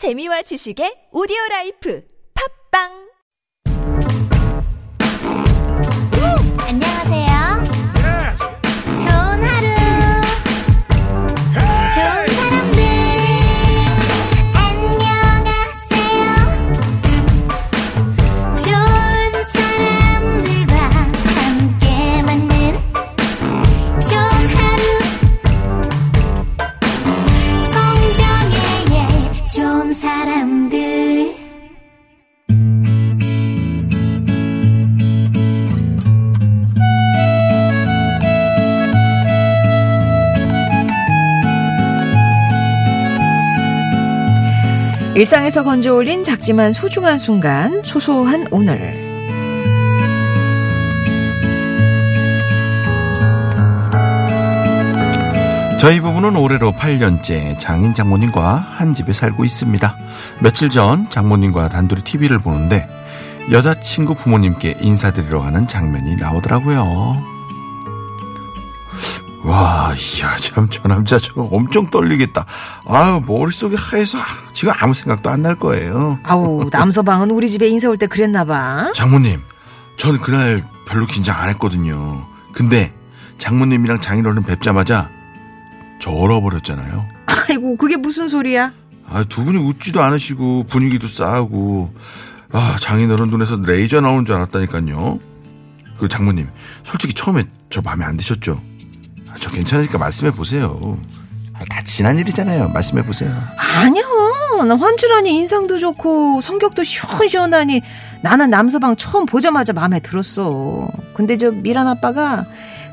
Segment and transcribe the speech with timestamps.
[0.00, 2.00] 재미와 지식의 오디오 라이프.
[2.32, 3.09] 팝빵
[45.20, 48.78] 일상에서 건져 올린 작지만 소중한 순간, 소소한 오늘.
[55.78, 59.94] 저희 부부는 올해로 8년째 장인 장모님과 한 집에 살고 있습니다.
[60.40, 62.88] 며칠 전 장모님과 단둘이 TV를 보는데
[63.52, 67.29] 여자친구 부모님께 인사드리러 가는 장면이 나오더라고요.
[69.42, 72.44] 와, 이야, 참, 저 남자 저 엄청 떨리겠다.
[72.86, 74.18] 아유, 머릿속에 하얘서
[74.52, 76.18] 지금 아무 생각도 안 날 거예요.
[76.24, 78.92] 아우, 남서방은 우리 집에 인사 올 때 그랬나봐.
[78.94, 79.40] 장모님,
[79.96, 82.26] 저는 그날 별로 긴장 안 했거든요.
[82.52, 82.92] 근데
[83.38, 85.08] 장모님이랑 장인어른 뵙자마자
[86.00, 87.06] 저 얼어버렸잖아요.
[87.48, 88.72] 아이고, 그게 무슨 소리야?
[89.08, 91.94] 아, 두 분이 웃지도 않으시고 분위기도 싸우고
[92.52, 95.18] 아, 장인어른 눈에서 레이저 나오는 줄 알았다니까요.
[95.98, 96.48] 그 장모님,
[96.84, 98.60] 솔직히 처음에 저 마음에 안 드셨죠?
[99.30, 100.98] 아, 저 괜찮으니까 말씀해 보세요.
[101.54, 102.68] 아, 다 지난 일이잖아요.
[102.70, 103.30] 말씀해 보세요.
[103.56, 104.02] 아니야.
[104.66, 107.80] 나 환출하니 인상도 좋고 성격도 시원시원하니
[108.22, 110.88] 나는 남서방 처음 보자마자 마음에 들었어.
[111.14, 112.44] 근데 저 미란 아빠가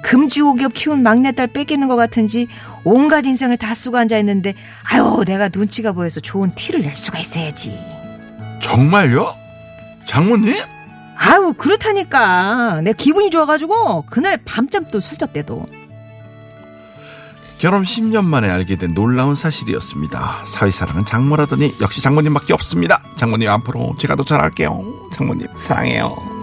[0.03, 2.47] 금지오겹 키운 막내딸 뺏기는 것 같은지
[2.85, 7.77] 온갖 인생을 다 쓰고 앉아 있는데 아유 내가 눈치가 보여서 좋은 티를 낼 수가 있어야지.
[8.61, 9.35] 정말요?
[10.05, 10.53] 장모님?
[11.17, 15.65] 아유 그렇다니까 내 기분이 좋아가지고 그날 밤잠 또 설쳤대도.
[17.57, 20.43] 결혼 10년 만에 알게 된 놀라운 사실이었습니다.
[20.45, 23.01] 사위사랑은 장모라더니 역시 장모님밖에 없습니다.
[23.15, 24.83] 장모님 앞으로 제가 더 잘할게요.
[25.11, 26.36] 장모님 사랑해요.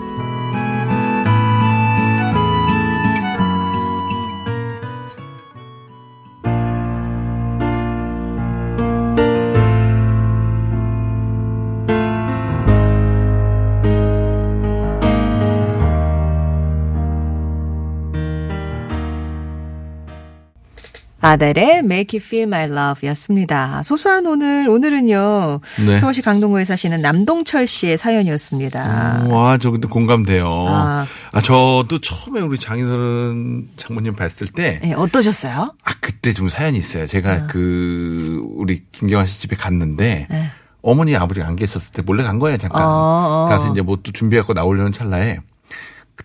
[21.38, 23.82] 아델의 Make You Feel My Love 였습니다.
[23.82, 25.60] 소소한 오늘, 오늘은요.
[25.84, 25.98] 네.
[25.98, 29.24] 서울시 강동구에 사시는 남동철 씨의 사연이었습니다.
[29.28, 30.46] 와, 저 근데 공감돼요.
[30.68, 31.06] 아.
[31.32, 35.74] 아, 저도 처음에 우리 장인어른 장모님 봤을 때, 네, 어떠셨어요?
[35.84, 37.06] 아, 그때 좀 사연이 있어요.
[37.08, 40.50] 제가 그, 우리 김경환 씨 집에 갔는데, 네.
[40.82, 42.82] 어머니 아버지가 안 계셨을 때 몰래 간 거예요, 잠깐.
[42.84, 43.46] 어, 어.
[43.48, 45.38] 가서 이제 뭐 또 준비해갖고 나오려는 찰나에,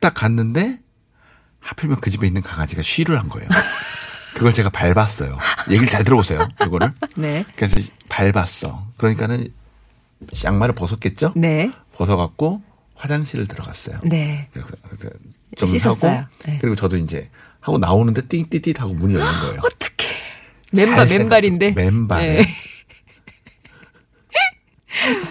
[0.02, 0.78] 딱 갔는데,
[1.62, 3.50] 하필이면 그 집에 있는 강아지가 쉬를 한 거예요.
[4.34, 5.38] 그걸 제가 밟았어요.
[5.70, 6.92] 얘기를 잘 들어보세요, 이거를.
[7.18, 7.46] 네.
[7.56, 7.80] 그래서
[8.10, 8.88] 밟았어.
[8.98, 9.52] 그러니까는
[10.44, 11.34] 양말을 벗었겠죠?
[11.36, 11.72] 네.
[11.94, 12.62] 벗어갖고
[12.96, 14.00] 화장실을 들어갔어요.
[14.04, 14.48] 네.
[14.52, 14.70] 그래서
[15.58, 16.12] 좀 씻었어요.
[16.12, 16.58] 하고 네.
[16.62, 17.30] 그리고 저도 이제
[17.60, 19.60] 하고 나오는데 띵띠띠 하고 문이 열린 거예요.
[19.64, 20.10] 어떡해.
[20.72, 21.08] 맨발.
[21.08, 21.72] 맨발인데.
[21.72, 22.46] 맨발에 네.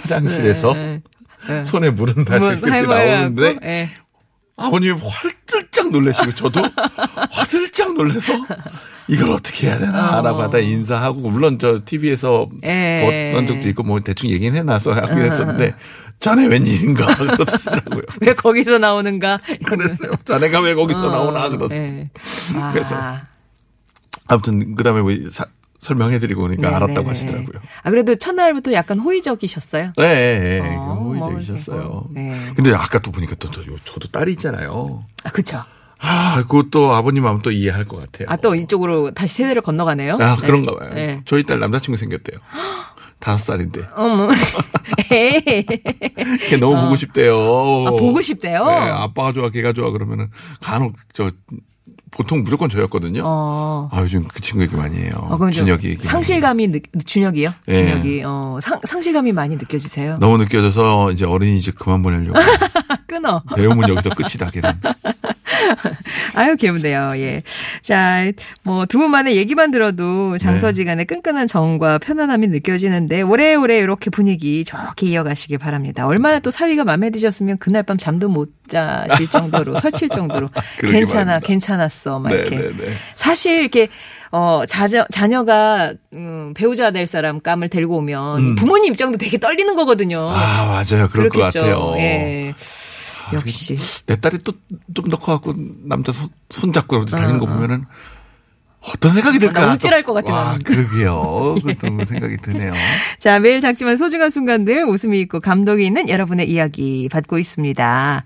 [0.03, 1.03] 화장실에서 네.
[1.49, 1.65] 네.
[1.65, 3.91] 손에 물은 뭐, 다시 이렇게 나오는데 네.
[4.59, 6.61] 아버님이 화들짝 놀라시고 저도
[7.31, 8.33] 화들짝 놀라서
[9.09, 10.43] 이걸 어떻게 해야 되나라고 어.
[10.43, 13.31] 하다 인사하고 물론 저 TV에서 예.
[13.33, 15.75] 봤던 적도 있고 뭐 대충 얘기는 해놔서 하긴 했었는데
[16.21, 18.03] 자네 웬일인가 그러시더라고요.
[18.21, 19.39] 왜 거기서 나오는가?
[19.65, 20.11] 그랬어요.
[20.25, 21.81] 자네가 왜 거기서 나오나 그랬어요.
[21.81, 22.11] 네.
[22.73, 23.19] 그래서 아.
[24.27, 25.47] 아무튼 그다음에 뭐 사-
[25.81, 27.09] 설명해드리고 오니까 네, 알았다고 네, 네.
[27.09, 27.63] 하시더라고요.
[27.83, 29.93] 아, 그래도 첫날부터 약간 호의적이셨어요?
[29.97, 30.77] 네, 네, 네.
[30.77, 32.07] 어, 그뭐 호의적이셨어요.
[32.11, 32.53] 네.
[32.57, 35.05] 근데 아까 또 보니까 또, 저, 저도 딸이 있잖아요.
[35.25, 35.63] 아, 그쵸.
[36.01, 38.29] 아, 그것도 아버님 마음 또 이해할 것 같아요.
[38.31, 40.19] 아, 또 이쪽으로 다시 세대를 건너가네요?
[40.21, 40.47] 아, 네.
[40.47, 40.91] 그런가 봐요.
[40.95, 41.21] 네.
[41.25, 42.39] 저희 딸 남자친구 생겼대요.
[43.21, 43.83] 다섯 살인데.
[43.97, 44.29] 어머.
[46.49, 47.37] 걔 너무 보고 싶대요.
[47.87, 48.65] 아, 보고 싶대요?
[48.65, 50.31] 네, 아빠가 좋아, 걔가 좋아 그러면은
[50.61, 51.31] 간혹 저
[52.11, 53.23] 보통 무조건 저였거든요.
[53.25, 53.89] 어.
[53.93, 55.11] 아, 요즘 그 친구 얘기 많이 해요.
[55.17, 56.03] 어, 준혁이 얘기.
[56.03, 57.53] 상실감이 느, 준혁이요?
[57.69, 57.75] 예.
[57.75, 60.17] 준혁이 어 상, 상실감이 많이 느껴지세요?
[60.19, 62.39] 너무 느껴져서 이제 어린이집 그만 보내려고.
[63.07, 63.43] 끊어.
[63.57, 64.73] 배움은 여기서 끝이다, 걔는.
[66.35, 67.13] 아유, 귀엽네요.
[67.17, 67.43] 예.
[67.83, 68.31] 자,
[68.63, 75.59] 뭐, 두 분만의 얘기만 들어도 장서지간의 끈끈한 정과 편안함이 느껴지는데, 오래오래 이렇게 분위기 좋게 이어가시길
[75.59, 76.07] 바랍니다.
[76.07, 80.51] 얼마나 또 사위가 마음에 드셨으면 그날 밤 잠도 못 자실 정도로, 설칠 정도로.
[80.81, 81.47] 괜찮아, 말입니다.
[81.47, 82.19] 괜찮았어.
[82.19, 82.57] 막 네, 이렇게.
[82.57, 82.93] 네, 네.
[83.15, 83.89] 사실 이렇게,
[84.31, 90.29] 어, 자녀, 자녀가, 음, 배우자 될 사람 감을 데리고 오면 부모님 입장도 되게 떨리는 거거든요.
[90.29, 90.35] 음.
[90.35, 91.09] 아, 맞아요.
[91.09, 91.61] 그럴 것 그렇겠죠.
[91.61, 91.95] 같아요.
[91.99, 92.55] 예.
[93.33, 93.77] 역시.
[94.07, 94.53] 내 딸이 또,
[94.95, 95.55] 좀 넣고갖고
[95.85, 97.85] 남자 손, 손 잡고 이렇게 다니는 거 보면은
[98.81, 99.61] 어떤 생각이 들까?
[99.61, 100.59] 나 움찔할 것 같아, 와.
[100.63, 101.57] 그러게요.
[101.79, 102.73] 그것도 생각이 드네요.
[103.19, 108.25] 자, 매일 작지만 소중한 순간들 웃음이 있고 감동이 있는 여러분의 이야기 받고 있습니다.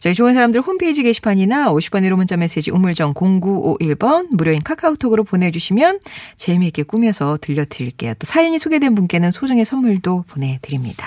[0.00, 6.00] 저희 좋은 사람들 홈페이지 게시판이나 50번 1호 문자 메시지 우물정 0951번 무료인 카카오톡으로 보내주시면
[6.36, 8.12] 재미있게 꾸며서 들려드릴게요.
[8.18, 11.06] 또 사연이 소개된 분께는 소정의 선물도 보내드립니다.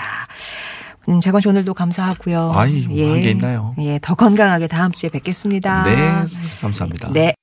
[1.08, 2.52] 음, 재건 씨 오늘도 감사하고요.
[2.54, 3.74] 아이, 뭐한게 있나요?
[3.78, 5.84] 예, 더 건강하게 다음 주에 뵙겠습니다.
[5.84, 5.96] 네,
[6.60, 7.10] 감사합니다.
[7.12, 7.34] 네.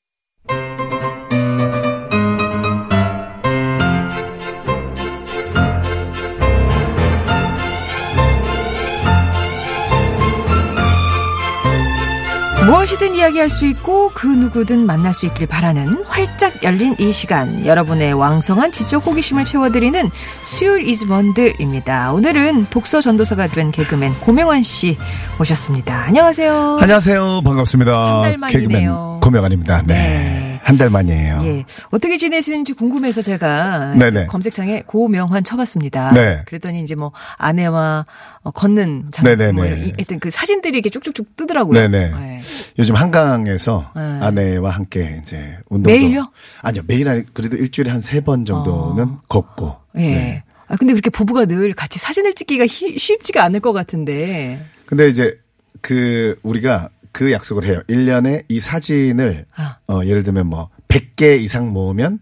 [13.26, 18.72] 이야기할 수 있고 그 누구든 만날 수 있길 바라는 활짝 열린 이 시간 여러분의 왕성한
[18.72, 20.12] 지적 호기심을 채워드리는
[20.44, 22.14] 수요일 이즈먼들입니다.
[22.14, 24.98] 오늘은 독서 전도사가 된 개그맨 고명환 씨
[25.38, 26.06] 모셨습니다.
[26.06, 26.78] 안녕하세요.
[26.82, 27.42] 안녕하세요.
[27.44, 28.16] 반갑습니다.
[28.16, 28.62] 한달 만이네요.
[28.68, 29.82] 개그맨 고명환입니다.
[29.86, 29.94] 네.
[29.94, 30.55] 네.
[30.66, 31.42] 한 달 만이에요.
[31.46, 31.64] 예.
[31.92, 34.26] 어떻게 지내시는지 궁금해서 제가 네네.
[34.26, 36.12] 검색창에 고명환 쳐봤습니다.
[36.14, 36.42] 네.
[36.48, 38.08] 그랬더니 이제 뭐 아내와
[38.42, 39.52] 어, 걷는 장, 네네네.
[39.52, 41.80] 뭐 하여튼 그 사진들이 이렇게 쭉쭉쭉 뜨더라고요.
[41.80, 42.10] 네네.
[42.10, 42.42] 네.
[42.80, 44.02] 요즘 한강에서 네.
[44.22, 46.32] 아내와 함께 이제 운동도 매일요?
[46.64, 46.82] 아니요.
[46.88, 49.76] 매일 아니 그래도 일주일에 한 세 번 정도는 걷고.
[49.98, 50.02] 예.
[50.02, 50.44] 네.
[50.68, 54.66] 아 근데 그렇게 부부가 늘 같이 사진을 찍기가 히- 쉽지가 않을 것 같은데.
[54.88, 55.38] 근데 이제
[55.82, 57.82] 그 우리가 그 약속을 해요.
[57.88, 59.78] 1년에 이 사진을 아.
[59.88, 62.20] 어 예를 들면 뭐 100개 이상 모으면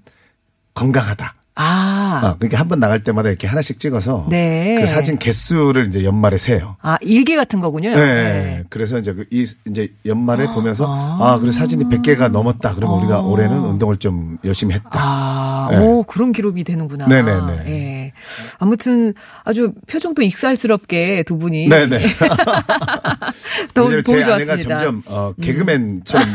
[0.76, 1.34] 건강하다.
[1.56, 2.22] 아.
[2.24, 4.76] 어, 그러니까 한 번 나갈 때마다 이렇게 하나씩 찍어서 네.
[4.80, 6.78] 그 사진 개수를 이제 연말에 세요.
[6.82, 7.94] 아, 일기 같은 거군요.
[7.96, 8.64] 네.
[8.70, 11.18] 그래서 이제 그 이 이제 연말에 보면서 아.
[11.34, 12.74] 아, 그래 사진이 100개가 넘었다.
[12.76, 14.90] 그러면 우리가 올해는 운동을 좀 열심히 했다.
[14.94, 15.78] 아, 네.
[15.78, 17.08] 오, 그런 기록이 되는구나.
[17.08, 17.64] 네 네네.
[17.68, 18.14] 예.
[18.60, 19.14] 아무튼
[19.44, 22.00] 아주 표정도 익살스럽게 두 분이 네네.
[23.74, 24.76] 너무 제 아내가 좋았습니다.
[24.76, 24.80] 음.
[24.80, 26.28] 점점 어, 개그맨처럼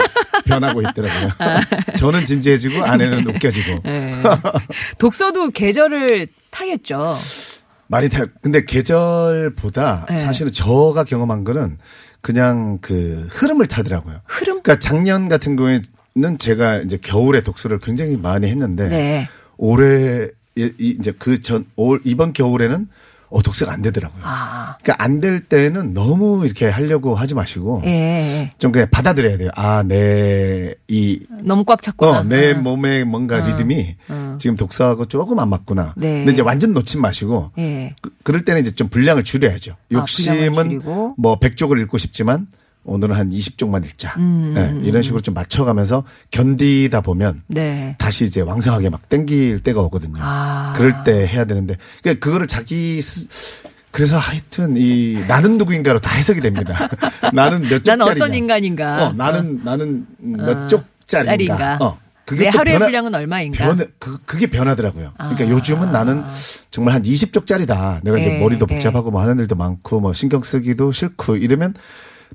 [0.46, 1.30] 변하고 있더라고요.
[1.38, 1.60] 아.
[1.96, 3.80] 저는 진지해지고 아내는 웃겨지고.
[3.86, 4.12] 예.
[5.12, 7.16] 독서도 계절을 타겠죠.
[7.86, 10.16] 말이 다 근데 계절보다 네.
[10.16, 11.78] 사실은 저가 경험한 거는
[12.20, 14.20] 그냥 그 흐름을 타더라고요.
[14.26, 14.60] 흐름?
[14.62, 19.28] 그러니까 작년 같은 경우에는 제가 이제 겨울에 독서를 굉장히 많이 했는데 네.
[19.56, 22.86] 올해 이제 그 전 올 이번 겨울에는
[23.30, 24.22] 어 독서가 안 되더라고요.
[24.24, 24.76] 아.
[24.82, 28.52] 그러니까 안 될 때는 너무 이렇게 하려고 하지 마시고 예.
[28.58, 29.50] 좀 그냥 받아들여야 돼요.
[29.54, 32.18] 아, 내 이 너무 꽉 찼구나.
[32.20, 32.58] 어, 내 아.
[32.58, 33.96] 몸에 뭔가 리듬이
[34.38, 35.92] 지금 독서하고 조금 안 맞구나.
[35.96, 36.18] 네.
[36.18, 37.94] 근데 이제 완전 놓지 마시고 예.
[38.00, 39.74] 그, 럴 때는 이제 좀 분량을 줄여야죠.
[39.90, 40.80] 분량을 욕심은.
[41.18, 42.46] 뭐 100쪽을 읽고 싶지만
[42.88, 44.14] 오늘은 한 20쪽만 읽자.
[44.18, 47.94] 음, 네, 이런 식으로 좀 맞춰가면서 견디다 보면 네.
[47.98, 50.18] 다시 이제 왕성하게 막 땡길 때가 오거든요.
[50.20, 50.72] 아.
[50.76, 53.28] 그럴 때 해야 되는데 그러니까 그거를 자기 스-
[53.90, 56.74] 그래서 하여튼 이 나는 누구인가로 다 해석이 됩니다.
[57.32, 57.96] 나는 몇 쪽짜리냐.
[58.04, 59.06] 나는 어떤 인간인가.
[59.08, 61.56] 어, 나는 나는 몇 쪽짜리인가.
[61.56, 61.78] 짤인가.
[61.84, 61.98] 어.
[62.30, 63.64] 내또 하루의 분량은 얼마인가.
[63.66, 65.12] 변해, 그, 그게 변하더라고요.
[65.16, 65.48] 그러니까 아.
[65.48, 66.22] 요즘은 나는
[66.70, 68.04] 정말 한 20쪽짜리다.
[68.04, 68.74] 내가 이제 예, 머리도 예.
[68.74, 71.72] 복잡하고 뭐 하는 일도 많고 뭐 신경 쓰기도 싫고 이러면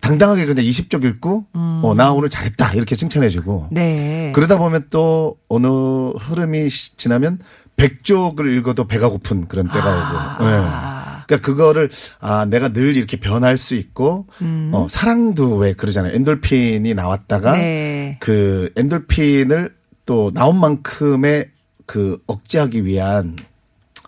[0.03, 2.73] 당당하게 그냥 20쪽 읽고 어, 나 오늘 잘했다.
[2.73, 3.67] 이렇게 칭찬해주고.
[3.71, 3.73] 음.
[3.73, 4.31] 네.
[4.35, 7.39] 그러다 보면 또 어느 흐름이 시- 지나면
[7.77, 10.35] 100쪽을 읽어도 배가 고픈 그런 때가 아.
[10.35, 10.45] 오고.
[10.45, 11.23] 예.
[11.25, 11.89] 그러니까 그거를
[12.19, 14.27] 아 내가 늘 이렇게 변할 수 있고
[14.74, 16.13] 어 사랑도 왜 그러잖아요.
[16.13, 17.57] 엔돌핀이 나왔다가 음.
[17.57, 18.17] 네.
[18.19, 19.74] 그 엔돌핀을
[20.05, 21.50] 또 나온 만큼의
[21.86, 23.38] 그 억제하기 위한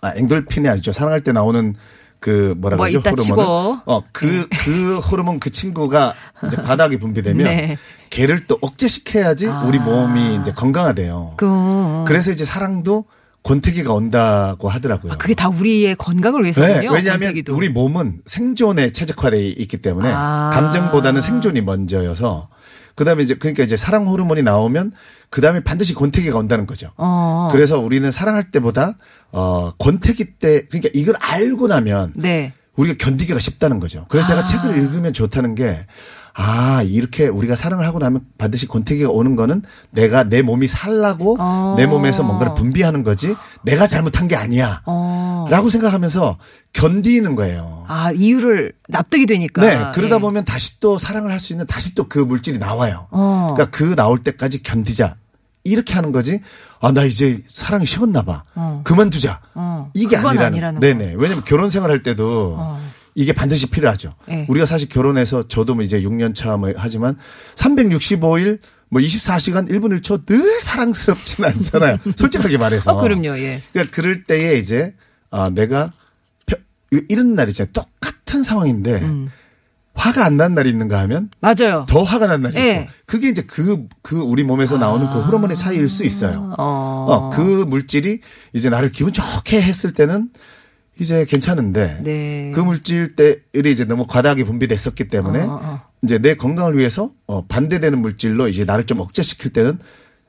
[0.02, 0.92] 아 엔돌핀이 아니죠.
[0.92, 1.74] 사랑할 때 나오는
[2.20, 2.98] 그 뭐라 뭐 그러죠?
[3.00, 3.78] 이따 치고.
[3.84, 6.14] 어그 그 호르몬 그 친구가
[6.46, 7.76] 이제 과다하게 분비되면 네.
[8.10, 11.34] 걔를 또 억제시켜야지 우리 몸이 이제 건강하대요.
[11.36, 13.04] 그, 그래서 이제 사랑도
[13.42, 15.12] 권태기가 온다고 하더라고요.
[15.12, 16.92] 아, 그게 다 우리의 건강을 네, 위해서군요.
[16.92, 17.54] 왜냐하면 권태기도.
[17.54, 20.50] 우리 몸은 생존에 최적화되어 있기 때문에 아.
[20.52, 22.48] 감정보다는 생존이 먼저여서
[22.96, 24.92] 그다음에 이제 그러니까 이제 사랑 호르몬이 나오면
[25.30, 26.90] 그다음에 반드시 권태기가 온다는 거죠.
[26.96, 27.48] 어.
[27.52, 28.96] 그래서 우리는 사랑할 때보다
[29.32, 32.52] 어 권태기 때 그러니까 이걸 알고 나면 네.
[32.74, 34.06] 우리가 견디기가 쉽다는 거죠.
[34.08, 34.42] 그래서 아.
[34.42, 35.86] 제가 책을 읽으면 좋다는 게
[36.38, 41.74] 아, 이렇게 우리가 사랑을 하고 나면 반드시 권태기가 오는 거는 내가 내 몸이 살라고 어.
[41.78, 44.82] 내 몸에서 뭔가를 분비하는 거지 내가 잘못한 게 아니야.
[44.84, 45.46] 어.
[45.48, 46.36] 라고 생각하면서
[46.74, 47.84] 견디는 거예요.
[47.88, 49.62] 아, 이유를 납득이 되니까.
[49.62, 49.78] 네.
[49.94, 50.20] 그러다 예.
[50.20, 53.06] 보면 다시 또 사랑을 할 수 있는 다시 또 그 물질이 나와요.
[53.10, 53.48] 어.
[53.54, 55.16] 그러니까 그 나올 때까지 견디자.
[55.64, 56.40] 이렇게 하는 거지.
[56.80, 58.44] 아, 나 이제 사랑이 식었나 봐.
[58.84, 59.40] 그만두자.
[59.54, 59.90] 어.
[59.94, 60.42] 이게 아니라는.
[60.44, 61.14] 아니라는 네네.
[61.16, 62.76] 왜냐면 결혼 생활 할 때도
[63.18, 64.14] 이게 반드시 필요하죠.
[64.28, 64.44] 예.
[64.48, 67.16] 우리가 사실 결혼해서 저도 뭐 이제 6년 차 뭐 하지만
[67.56, 68.58] 365일
[68.90, 71.96] 뭐 24시간 1분 1초 늘 사랑스럽진 않잖아요.
[72.16, 72.92] 솔직하게 말해서.
[72.92, 73.60] 어, 그럼요, 예.
[73.72, 74.94] 그러니까 그럴 때에 이제
[75.30, 75.92] 아 내가
[76.46, 76.58] 펴-
[77.08, 77.72] 이런 날이 있잖아요.
[77.72, 79.30] 똑같은 상황인데 음.
[79.94, 81.86] 화가 안 난 날이 있는가 하면 맞아요.
[81.88, 82.70] 더 화가 난 날이 예.
[82.82, 86.54] 있고 그게 이제 그그 우리 몸에서 나오는 그 호르몬의 차이일 수 있어요.
[86.58, 87.06] 어.
[87.08, 88.20] 어, 그 물질이
[88.52, 90.28] 이제 나를 기분 좋게 했을 때는
[90.98, 92.50] 이제 괜찮은데 네.
[92.54, 95.80] 그 물질들이 이제 너무 과다하게 분비됐었기 때문에 어, 어.
[96.02, 99.78] 이제 내 건강을 위해서 어, 반대되는 물질로 이제 나를 좀 억제시킬 때는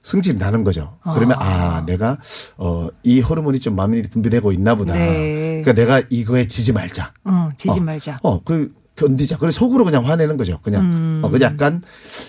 [0.03, 0.93] 승질이 나는 거죠.
[1.13, 2.17] 그러면 아, 내가
[2.57, 4.93] 어, 이 호르몬이 좀 많이 분비되고 있나 보다.
[4.93, 5.61] 네.
[5.61, 7.13] 그러니까 내가 이거에 지지 말자.
[7.25, 8.19] 어, 지지 어, 말자.
[8.23, 9.37] 어, 그 견디자.
[9.37, 10.59] 그래 속으로 그냥 화내는 거죠.
[10.61, 11.21] 그냥 음.
[11.23, 11.81] 어, 그 약간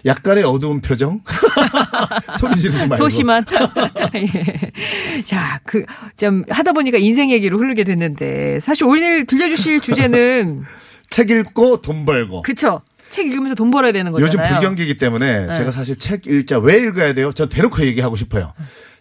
[0.07, 1.21] 약간의 어두운 표정.
[2.39, 2.97] 소리 지르지 말고.
[2.97, 3.45] 소심한.
[4.15, 5.23] 예.
[5.23, 5.85] 자, 그,
[6.17, 10.65] 좀, 하다 보니까 인생 얘기로 흐르게 됐는데, 사실 오늘 들려주실 주제는,
[11.11, 12.43] 책 읽고 돈 벌고.
[12.43, 12.83] 그쵸.
[13.09, 14.27] 책 읽으면서 돈 벌어야 되는 거잖아요.
[14.27, 17.33] 요즘 불경기이기 때문에 제가 사실 책 읽자 왜 읽어야 돼요?
[17.35, 18.53] 저 대놓고 얘기하고 싶어요.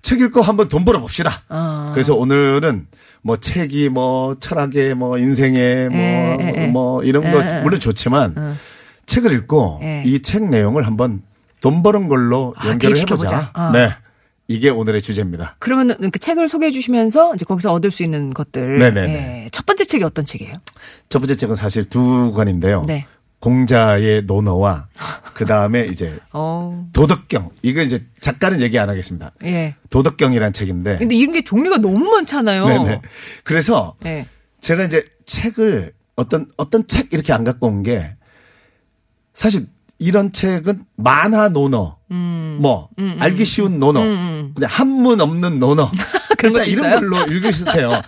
[0.02, 1.44] 책 읽고 한번 돈 벌어 봅시다.
[1.50, 1.92] 아.
[1.94, 2.88] 그래서 오늘은
[3.22, 6.68] 뭐 책이 뭐 철학의 뭐 인생의 뭐, 에, 에, 에.
[6.68, 7.62] 뭐 이런 에, 거 에.
[7.62, 8.58] 물론 좋지만
[9.06, 10.04] 책을 읽고 에.
[10.06, 11.22] 이책 내용을 한번
[11.62, 12.98] 돈 버는 걸로 아, 연결을.
[12.98, 13.52] 해보자.
[13.54, 13.72] 어.
[13.72, 13.90] 네.
[14.50, 15.58] 이게 오늘의 주제입니다.
[15.60, 18.78] 그러면 그 책을 소개해 주시면서 이제 거기서 얻을 수 있는 것들.
[18.80, 19.44] 네네네.
[19.46, 19.50] 예.
[19.52, 20.54] 첫 번째 책이 어떤 책이에요?
[21.10, 22.86] 첫 번째 책은 사실 두 권인데요.
[22.88, 23.06] 네.
[23.39, 24.88] 공자의 논어와
[25.34, 26.88] 그 다음에 이제 어.
[26.94, 27.50] 도덕경.
[27.62, 29.32] 이거 이제 작가는 얘기 안 하겠습니다.
[29.44, 29.75] 예.
[29.89, 30.98] 도덕경이라는 책인데.
[30.98, 32.65] 근데 이런 게 종류가 너무 많잖아요.
[32.67, 33.01] 네네.
[33.44, 34.25] 그래서 예.
[34.62, 38.15] 제가 이제 책을 어떤 어떤 책 이렇게 안 갖고 온 게
[39.34, 39.67] 사실
[40.00, 42.89] 이런 책은 만화 논어, 뭐
[43.20, 45.91] 알기 쉬운 논어, 그냥 한문 없는 논어,
[46.44, 46.91] 일단 이런?
[46.91, 48.01] 걸로 읽으세요.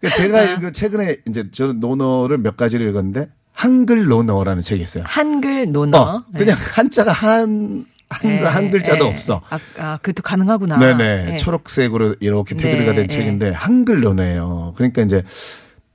[0.00, 5.02] 그러니까 제가 읽은 최근에 이제 저는 논어를 몇 가지를 읽었는데 한글 논어라는 책이 있어요.
[5.04, 5.98] 한글 논어.
[5.98, 8.38] 어, 그냥 한자가 한, 한, 예.
[8.38, 9.10] 한 글자도 예.
[9.10, 9.42] 없어.
[9.50, 10.78] 아, 아, 그것도 가능하구나.
[10.78, 11.32] 네네.
[11.32, 11.36] 예.
[11.38, 14.74] 초록색으로 이렇게 테두리가 네, 된 책인데 한글 논어예요.
[14.76, 15.24] 그러니까 이제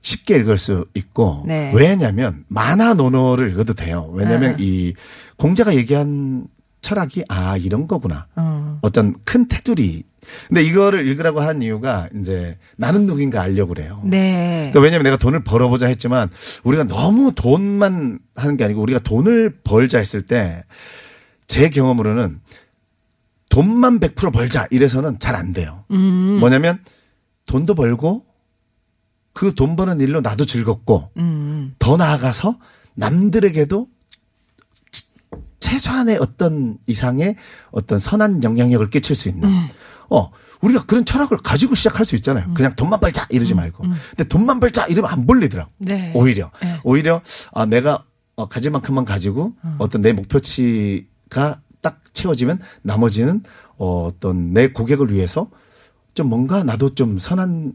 [0.02, 1.72] 쉽게 읽을 수 있고 네.
[1.74, 4.10] 왜냐면 만화 논어를 읽어도 돼요.
[4.12, 4.56] 왜냐면 아.
[4.58, 4.92] 이
[5.38, 6.46] 공자가 얘기한
[6.82, 8.26] 철학이 아 이런 거구나.
[8.36, 8.78] 어.
[8.82, 10.02] 어떤 큰 테두리.
[10.48, 14.00] 근데 이거를 읽으라고 한 이유가 이제 나는 누군가 알려고 그래요.
[14.04, 14.70] 네.
[14.72, 16.30] 그러니까 왜냐면 내가 돈을 벌어보자 했지만
[16.64, 20.62] 우리가 너무 돈만 하는 게 아니고 우리가 돈을 벌자 했을 때
[21.46, 22.40] 제 경험으로는
[23.50, 25.84] 돈만 100% 벌자 이래서는 잘 안 돼요.
[25.90, 26.38] 음.
[26.40, 26.78] 뭐냐면
[27.46, 28.24] 돈도 벌고
[29.34, 31.74] 그 돈 버는 일로 나도 즐겁고 음.
[31.78, 32.58] 더 나아가서
[32.94, 33.88] 남들에게도
[34.90, 35.04] 치-
[35.60, 37.36] 최소한의 어떤 이상의
[37.70, 39.68] 어떤 선한 영향력을 끼칠 수 있는 음.
[40.10, 40.30] 어
[40.60, 42.52] 우리가 그런 철학을 가지고 시작할 수 있잖아요.
[42.54, 43.84] 그냥 돈만 벌자 이러지 말고.
[44.10, 45.70] 근데 돈만 벌자 이러면 안 벌리더라고.
[45.78, 45.84] 음.
[45.84, 46.12] 네.
[46.14, 46.80] 오히려 네.
[46.84, 47.20] 오히려
[47.52, 48.04] 아 내가
[48.36, 53.42] 어, 가질 만큼만 가지고 어떤 내 목표치가 딱 채워지면 나머지는
[53.76, 55.50] 어, 어떤 내 고객을 위해서
[56.14, 57.72] 좀 뭔가 나도 좀 선한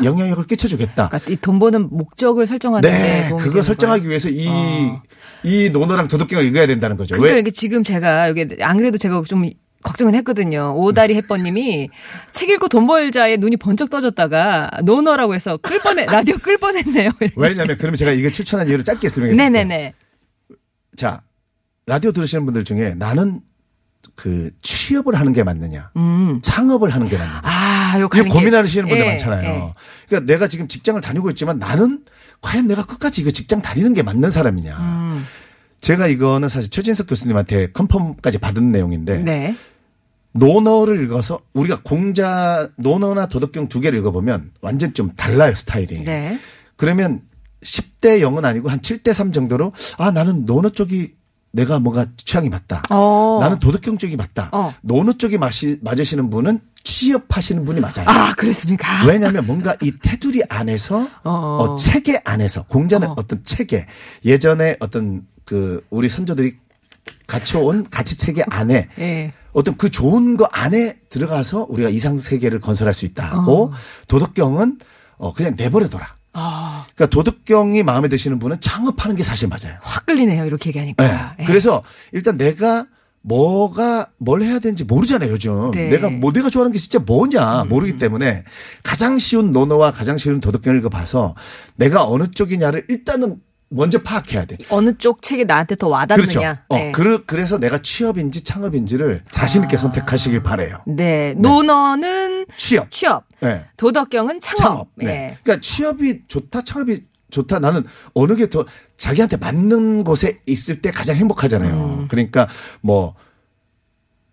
[0.00, 1.08] 이 영향력을 끼쳐주겠다.
[1.10, 4.08] 그러니까 이돈 버는 목적을 설정하는데 네, 그거 설정하기 거예요.
[4.08, 5.02] 위해서 이, 어.
[5.44, 7.14] 이 논어랑 도덕경을 읽어야 된다는 거죠.
[7.16, 7.40] 그러니까 왜?
[7.40, 9.44] 이게 지금 제가 여기 안 그래도 제가 좀
[9.82, 10.74] 걱정은 했거든요.
[10.76, 11.88] 오다리 햇번님이
[12.32, 17.10] 책 읽고 돈 벌자에 눈이 번쩍 떠졌다가 노너라고 해서 끌 뻔해 라디오 끌 뻔했네요.
[17.36, 19.50] 왜냐면 그러면 제가 이걸 추천한 이유를 짧게 설명해 드릴게요.
[19.50, 19.94] 네네네.
[20.96, 21.22] 자,
[21.86, 23.40] 라디오 들으시는 분들 중에 나는
[24.14, 25.90] 그 취업을 하는 게 맞느냐,
[26.42, 27.40] 창업을 하는 게 맞느냐.
[27.42, 29.48] 아, 요 이거 고민하시는 분들 예, 많잖아요.
[29.48, 29.74] 예.
[30.08, 32.04] 그러니까 내가 지금 직장을 다니고 있지만 나는
[32.42, 34.76] 과연 내가 끝까지 이거 직장 다니는 게 맞는 사람이냐.
[34.76, 35.26] 음.
[35.80, 39.56] 제가 이거는 사실 최진석 교수님한테 컨펌까지 받은 내용인데 네.
[40.32, 46.04] 논어를 읽어서 우리가 공자 논어나 도덕경 두 개를 읽어보면 완전 좀 달라요 스타일이.
[46.04, 46.38] 네.
[46.76, 47.22] 그러면
[47.62, 51.14] 10대 0은 아니고 한 7대 3 정도로 아 나는 논어 쪽이
[51.52, 52.82] 내가 뭐가 취향이 맞다.
[52.90, 53.38] 어.
[53.40, 54.50] 나는 도덕경 쪽이 맞다.
[54.52, 54.72] 어.
[54.82, 58.06] 논어 쪽이 마시, 맞으시는 분은 취업하시는 분이 맞아요.
[58.06, 59.04] 아, 그랬습니까?
[59.04, 61.30] 왜냐하면 뭔가 이 테두리 안에서 어.
[61.30, 63.14] 어, 체계 안에서 공자는 어.
[63.18, 63.22] 어.
[63.26, 63.86] 떤 체계
[64.24, 66.56] 예전에 어떤 그 우리 선조들이
[67.26, 69.32] 갖춰온 가치 체계 안에 예.
[69.52, 73.70] 어떤 그 좋은 거 안에 들어가서 우리가 이상 세계를 건설할 수 있다고 어.
[74.08, 74.78] 도덕경은
[75.18, 76.06] 어 그냥 내버려둬라.
[76.32, 76.86] 아.
[76.94, 79.78] 그러니까 도덕경이 마음에 드시는 분은 창업하는 게 사실 맞아요.
[79.82, 80.46] 확 끌리네요.
[80.46, 81.04] 이렇게 얘기하니까.
[81.36, 81.42] 네.
[81.42, 81.44] 예.
[81.44, 82.86] 그래서 일단 내가
[83.22, 85.86] 뭐가 뭘 해야 되는지 모르잖아요 요즘 네.
[85.86, 85.90] 음.
[85.90, 88.44] 내가 뭐 내가 좋아하는 게 진짜 뭐냐 모르기 때문에
[88.82, 91.34] 가장 쉬운 논어와 가장 쉬운 도덕경을 읽어봐서
[91.76, 93.36] 내가 어느 쪽이냐를 일단은
[93.72, 94.56] 먼저 파악해야 돼.
[94.68, 96.40] 어느 쪽 책이 나한테 더 그렇죠.
[96.40, 96.64] 와닿느냐.
[96.68, 96.92] 어, 네.
[96.92, 99.64] 그, 그래 서 내가 취업인지 창업인지를 자신 아.
[99.64, 100.78] 있게 선택하시길 바래요.
[100.86, 101.34] 네.
[101.38, 102.90] 논어는 취업.
[102.90, 103.24] 취업.
[103.40, 103.64] 네.
[103.76, 104.58] 도덕경은 창업.
[104.58, 104.88] 창업.
[105.02, 105.06] 예.
[105.06, 105.38] 네.
[105.44, 107.60] 그러니까 취업이 좋다, 창업이 좋다.
[107.60, 112.00] 나는 어느 게 더 자기한테 맞는 곳에 있을 때 가장 행복하잖아요.
[112.00, 112.08] 음.
[112.08, 112.48] 그러니까
[112.80, 113.14] 뭐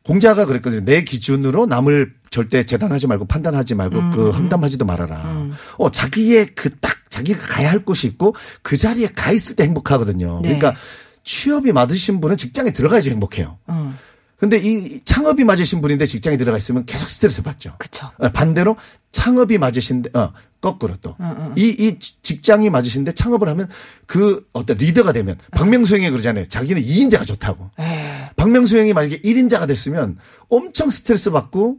[0.03, 0.84] 공자가 그랬거든요.
[0.84, 5.48] 내 기준으로 남을 절대 재단하지 말고 판단하지 말고 음, 그 험담하지도 말아라.
[5.77, 10.42] 어, 자기의 그 딱 자기가 가야 할 곳이 있고 그 자리에 가 있을 때 행복하거든요.
[10.44, 10.56] 네.
[10.58, 10.76] 그러니까
[11.24, 13.58] 취업이 맞으신 분은 직장에 들어가야지 행복해요.
[13.70, 13.98] 음.
[14.40, 17.74] 근데 이 창업이 맞으신 분인데 직장에 들어가 있으면 계속 스트레스 받죠.
[17.80, 18.12] 그쵸.
[18.20, 18.78] 어, 반대로
[19.12, 21.16] 창업이 맞으신데 어 거꾸로 또
[21.56, 23.68] 이이 직장이 맞으신데 창업을 하면
[24.06, 26.46] 그 어떤 리더가 되면 박명수 형이 그러잖아요.
[26.46, 27.72] 자기는 2인자가 좋다고.
[27.80, 28.30] 예.
[28.36, 30.18] 박명수 형이 만약에 1인자가 됐으면
[30.50, 31.78] 엄청 스트레스 받고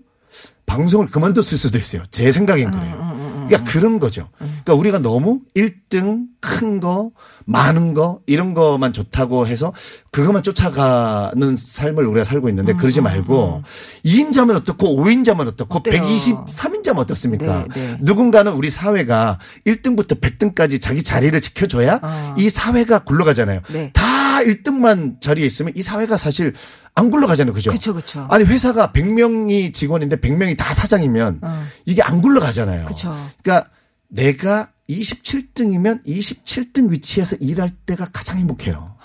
[0.66, 2.02] 방송을 그만뒀을 수도 있어요.
[2.10, 3.17] 제 생각엔 그래요.
[3.48, 4.28] 그러니까 그런 거죠.
[4.38, 7.10] 그러니까 우리가 너무 1등 큰 거,
[7.46, 9.72] 많은 거 이런 거만 좋다고 해서
[10.10, 13.62] 그것만 쫓아가는 삶을 우리가 살고 있는데 그러지 말고
[14.04, 16.02] 2인자면 어떻고 5인자면 어떻고 어때요?
[16.02, 17.64] 123인자면 어떻습니까?
[17.74, 17.96] 네, 네.
[18.00, 22.34] 누군가는 우리 사회가 1등부터 100등까지 자기 자리를 지켜줘야 아.
[22.36, 23.60] 이 사회가 굴러가잖아요.
[23.72, 23.90] 네.
[23.94, 24.07] 다
[24.42, 26.52] 1등만 자리에 있으면 이 사회가 사실
[26.94, 27.52] 안 굴러가잖아요.
[27.54, 27.70] 그죠?
[27.70, 28.26] 그쵸, 그쵸.
[28.30, 31.40] 아니 회사가 100명이 직원인데 100명이 다 사장이면
[31.86, 32.84] 이게 안 굴러가잖아요.
[32.84, 32.88] 어.
[32.88, 33.14] 그쵸.
[33.42, 33.70] 그러니까
[34.08, 38.96] 내가 27등이면 27등 위치에서 일할 때가 가장 행복해요.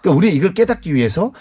[0.00, 1.32] 그러니까 우리 이걸 깨닫기 위해서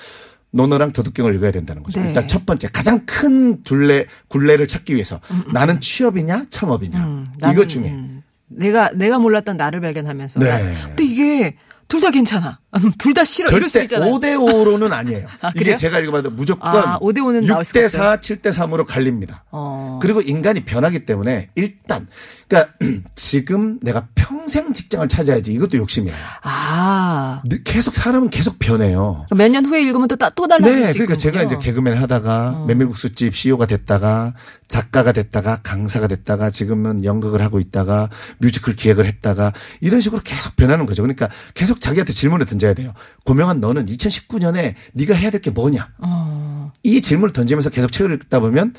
[0.51, 1.99] 논어랑 도덕경을 읽어야 된다는 거죠.
[1.99, 2.07] 네.
[2.07, 5.19] 일단 첫 번째 가장 큰 둘레 굴레를 찾기 위해서
[5.53, 10.39] 나는 취업이냐 창업이냐 음, 이것 중에 음, 내가 내가 몰랐던 나를 발견하면서.
[10.39, 10.49] 네.
[10.49, 11.55] 나- 근데 이게
[11.87, 12.59] 둘 다 괜찮아.
[12.97, 13.49] 둘 다 싫어.
[13.49, 14.11] 절대 있잖아요.
[14.13, 15.27] 5대 5로는 아니에요.
[15.41, 15.75] 아, 이게?
[15.75, 18.01] 제가 읽어봐도 무조건 아, 5대 5는 나올 수가 6대 없어요.
[18.01, 19.43] 4, 7대 3으로 갈립니다.
[19.51, 19.99] 어.
[20.01, 22.07] 그리고 인간이 변하기 때문에 일단
[22.47, 22.73] 그러니까
[23.15, 26.15] 지금 내가 평생 직장을 찾아야지 이것도 욕심이에요.
[26.43, 27.41] 아.
[27.45, 29.25] 늘- 계속 사람은 계속 변해요.
[29.35, 31.15] 몇 년 후에 읽으면 또, 따- 또 달라질 네, 수 그러니까.
[31.15, 34.33] 제가 이제 개그맨 하다가 메밀국수집 CEO가 됐다가
[34.67, 40.85] 작가가 됐다가 강사가 됐다가 지금은 연극을 하고 있다가 뮤지컬 기획을 했다가 이런 식으로 계속 변하는
[40.85, 41.01] 거죠.
[41.03, 42.93] 그러니까 계속 자기한테 질문을 던져 야 돼요.
[43.25, 45.89] 고명한 너는 2019년에 네가 해야 될 게 뭐냐?
[45.99, 46.71] 어.
[46.83, 48.73] 이 질문을 던지면서 계속 책을 읽다 보면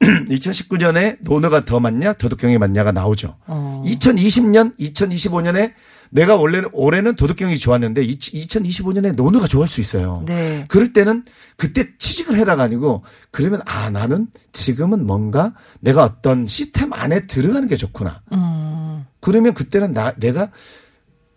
[0.02, 3.36] 2019년에 논어가 더 맞냐 도덕경이 맞냐가 나오죠.
[3.46, 3.82] 어.
[3.84, 5.72] 2020년, 2025년에
[6.10, 10.22] 내가 원래는 올해는 도덕경이 좋았는데 2025년에 논어가 좋아할 수 있어요.
[10.26, 10.64] 네.
[10.68, 11.24] 그럴 때는
[11.56, 17.76] 그때 취직을 해라가 아니고 그러면 아 나는 지금은 뭔가 내가 어떤 시스템 안에 들어가는 게
[17.76, 18.20] 좋구나.
[18.32, 19.06] 음.
[19.20, 20.50] 그러면 그때는 나 내가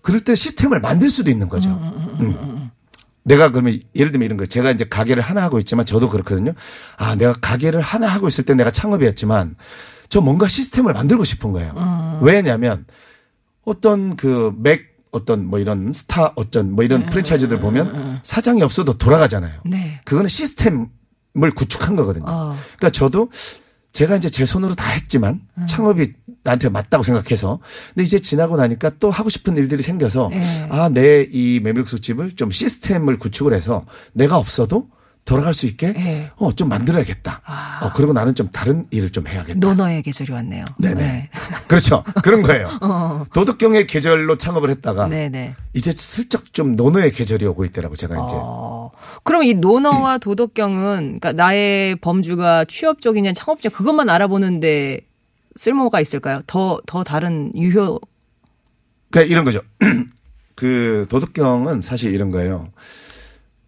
[0.06, 1.70] 그럴 때 시스템을 만들 수도 있는 거죠.
[2.22, 2.70] 음.
[3.24, 4.46] 내가 그러면 예를 들면 이런 거예요.
[4.46, 6.54] 제가 이제 가게를 하나 하고 있지만 저도 그렇거든요.
[6.98, 9.56] 아, 내가 가게를 하나 하고 있을 때 내가 창업이었지만
[10.10, 12.20] 저 뭔가 시스템을 만들고 싶은 거예요.
[12.22, 12.86] 왜냐면
[13.64, 19.62] 어떤 그 맥 어떤 뭐 이런 스타 어떤 뭐 이런 프랜차이즈들 보면 사장이 없어도 돌아가잖아요.
[19.66, 20.02] 네.
[20.04, 20.88] 그거는 시스템을
[21.56, 22.26] 구축한 거거든요.
[22.28, 22.56] 어.
[22.78, 23.30] 그러니까 저도
[23.96, 25.68] 제가 이제 제 손으로 다 했지만 음.
[25.68, 27.60] 창업이 나한테 맞다고 생각해서
[27.94, 30.68] 근데 이제 지나고 나니까 또 하고 싶은 일들이 생겨서 네.
[30.70, 34.90] 아내 이 메밀국수 집을 좀 시스템을 구축을 해서 내가 없어도
[35.26, 36.30] 돌아갈 수 있게 네.
[36.38, 37.42] 어좀 만들어야겠다.
[37.46, 37.80] 아.
[37.82, 39.60] 어 그리고 나는 좀 다른 일을 좀 해야겠다.
[39.60, 40.64] 논어의 계절이 왔네요.
[40.78, 40.94] 네네.
[40.96, 41.30] 네.
[41.68, 42.04] 그렇죠.
[42.24, 42.70] 그런 거예요.
[42.82, 43.26] 어.
[43.34, 45.56] 도덕경의 계절로 창업을 했다가 네네.
[45.74, 48.36] 이제 슬쩍 좀 논어의 계절이 오고 있더라고 제가 이제.
[48.38, 48.92] 어.
[49.24, 55.00] 그럼 이 논어와 도덕경은 그러니까 나의 범주가 취업적이냐 창업적 그것만 알아보는데
[55.56, 56.40] 쓸모가 있을까요?
[56.46, 58.00] 더더 다른 유효
[59.10, 59.62] 그러니까 이런 거죠.
[60.54, 62.70] 그 도덕경은 사실 이런 거예요.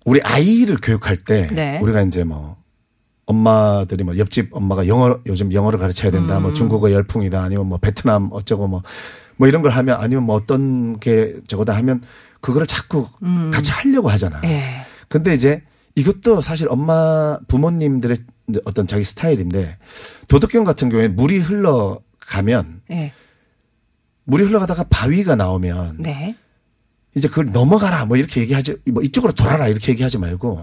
[0.08, 1.80] 우리 아이를 교육할 때 네.
[1.82, 2.56] 우리가 이제 뭐
[3.26, 6.38] 엄마들이 뭐 옆집 엄마가 영어 요즘 영어를 가르쳐야 된다.
[6.38, 6.44] 음.
[6.44, 7.44] 뭐 중국어 열풍이다.
[7.44, 12.02] 아니면 뭐 베트남 어쩌고 뭐뭐 이런 걸 하면 아니면 뭐 어떤 게 저거다 하면
[12.40, 13.06] 그거를 자꾸
[13.52, 14.40] 같이 하려고 하잖아.
[14.40, 14.46] 음.
[14.46, 14.86] 예.
[15.10, 15.62] 근데 이제
[15.96, 18.18] 이것도 사실 엄마 부모님들의
[18.64, 19.78] 어떤 자기 스타일인데
[20.30, 23.12] 도덕경 같은 경우에 물이 흘러가면 예.
[24.24, 26.38] 물이 흘러가다가 바위가 나오면 네.
[27.16, 30.62] 이제 그걸 넘어가라 뭐 이렇게 얘기하지 뭐 이쪽으로 돌아라 이렇게 얘기하지 말고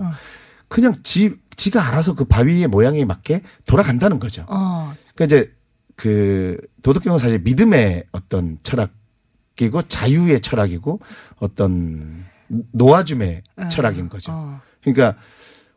[0.68, 4.44] 그냥 지 지가 알아서 그 바위의 모양에 맞게 돌아간다는 거죠.
[4.48, 4.92] 어.
[5.14, 5.52] 그러니까 이제
[5.96, 11.00] 그 도덕경은 사실 믿음의 어떤 철학이고 자유의 철학이고
[11.38, 12.24] 어떤
[12.72, 13.68] 놓아줌의 네.
[13.68, 14.32] 철학인 거죠.
[14.32, 14.60] 어.
[14.82, 15.16] 그러니까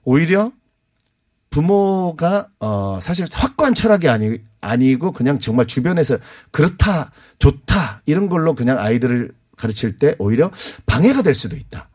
[0.03, 0.51] 오히려
[1.49, 6.17] 부모가 어 사실 확고한 철학이 아니 아니고 그냥 정말 주변에서
[6.51, 10.51] 그렇다 좋다 이런 걸로 그냥 아이들을 가르칠 때 오히려
[10.85, 11.89] 방해가 될 수도 있다.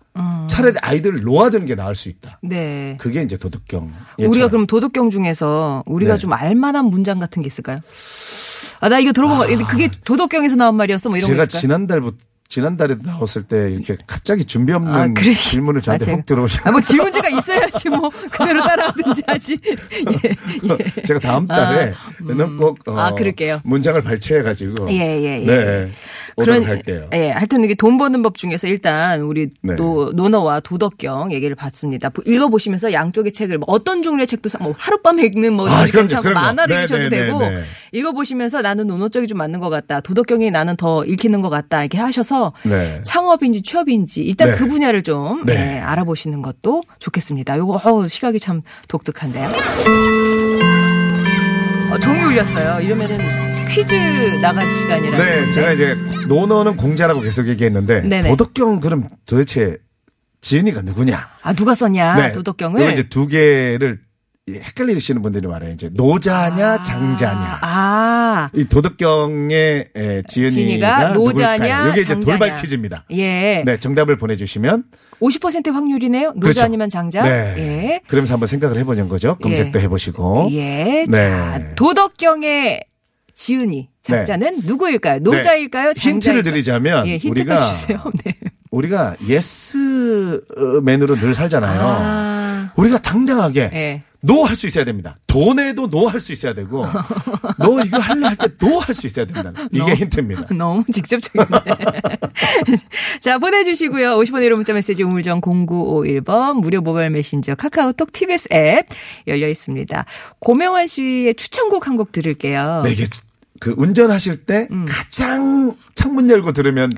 [0.49, 2.39] 차라리 아이들을 놓아두는 게 나을 수 있다.
[2.43, 2.97] 네.
[3.01, 3.93] 그게 이제 도덕경.
[4.19, 6.19] 우리가 그럼 도덕경 중에서 우리가 네.
[6.19, 7.81] 좀 알만한 문장 같은 게 있을까요?
[8.81, 11.09] 아, 나 이거 들어본 거, 근데 그게 도덕경에서 나온 말이었어?
[11.09, 11.61] 뭐 이런 제가 거 있을까요?
[11.61, 12.17] 지난달부터
[12.53, 15.33] 지난달에도 나왔을 때 이렇게 갑자기 준비 없는 아, 그래.
[15.33, 16.61] 질문을 저한테 아, 훅 들어오셔.
[16.65, 19.57] 아, 뭐 질문지가 있어야지 뭐 그대로 따라하든지 하지.
[19.65, 23.61] 예, 제가 다음 달에는 꼭 어, 아, 그럴게요.
[23.65, 25.47] 문장을 발췌해가지고 예, 예, 예.
[25.47, 25.91] 네
[26.37, 27.09] 오도록 할게요.
[27.13, 29.75] 예, 하여튼 이게 돈 버는 법 중에서 일단 우리 네.
[29.77, 32.09] 노, 논어와 도덕경 얘기를 봤습니다.
[32.09, 35.85] 보- 읽어 보시면서 양쪽의 책을 뭐 어떤 종류의 책도 사- 뭐 하룻밤 읽는 뭐 아,
[35.85, 36.41] 도 그럼요, 괜찮고 그런 거.
[36.41, 37.63] 만화를 네, 읽어도 네, 되고 네, 네.
[37.93, 40.01] 읽어 보시면서 나는 논어 쪽이 좀 맞는 것 같다.
[40.01, 41.81] 도덕경이 나는 더 읽히는 것 같다.
[41.83, 43.03] 이렇게 하셔서 네.
[43.05, 44.57] 창업인지 취업인지 일단 네.
[44.57, 45.55] 그 분야를 좀 네.
[45.55, 47.59] 네, 알아보시는 것도 좋겠습니다.
[47.59, 49.51] 요거 어우, 시각이 참 독특한데요.
[51.91, 52.81] 어, 종이 울렸어요.
[52.81, 53.95] 이러면은 퀴즈
[54.41, 55.19] 나갈 시간이라.
[55.19, 55.95] 네, 제가 이제
[56.29, 58.29] 논어는 공자라고 계속 얘기했는데 네네.
[58.31, 59.79] 도덕경 그럼 도대체
[60.41, 61.29] 지은이가 누구냐?
[61.43, 62.33] 아 누가 썼냐 네.
[62.33, 62.81] 도덕경을?
[62.81, 63.99] 이거 이제 두 개를
[64.51, 65.73] 헷갈리시는 분들이 많아요.
[65.73, 67.59] 이제 노자냐 장자냐.
[67.63, 71.91] 아, 이 도덕경의 에, 지은이가 노자냐, 누굴까요?
[71.93, 72.19] 이게 이제.
[72.19, 73.05] 돌발 퀴즈입니다.
[73.13, 73.63] 예.
[73.65, 74.83] 네, 정답을 보내 주시면
[75.21, 76.33] 50% 확률이네요.
[76.33, 76.63] 노자 그렇죠.
[76.65, 77.23] 아니면 장자.
[77.23, 77.55] 네.
[77.59, 78.01] 예.
[78.09, 79.37] 그러면서 한번 생각을 해 보는 거죠.
[79.37, 79.85] 검색도 예.
[79.85, 80.49] 해 보시고.
[80.51, 81.05] 예.
[81.09, 81.13] 네.
[81.13, 82.85] 자, 도덕경의
[83.35, 85.21] 지은이 작자는 누구일까요?
[85.21, 85.93] 노자일까요?
[85.93, 86.15] 장자일까요?
[86.15, 87.59] 힌트를 드리자면 예, 힌트 우리가.
[88.25, 88.35] 네.
[88.71, 91.81] 우리가 예스맨으로 늘 살잖아요.
[91.83, 92.73] 아.
[92.77, 94.03] 우리가 당당하게 예.
[94.25, 95.17] no 할 수 있어야 됩니다.
[95.27, 96.87] 돈에도 no 할 수 있어야 되고
[97.59, 99.53] 너 이거 할래 할 때 no 할 수 있어야 된다.
[99.73, 99.89] 이게 no.
[99.93, 100.47] 힌트입니다.
[100.55, 101.45] 너무 직접적이네.
[103.21, 104.17] 자, 보내주시고요.
[104.19, 108.87] 50원의 유료 문자 메시지 우물정 0951번 무료 모바일 메신저 카카오톡 TBS 앱
[109.27, 110.05] 열려 있습니다.
[110.41, 112.83] 고명환 씨의 추천곡 한 곡 들을게요.
[112.85, 113.05] 네, 이게
[113.61, 114.87] 그 운전하실 때 음.
[114.89, 116.91] 가장 창문 열고 들으면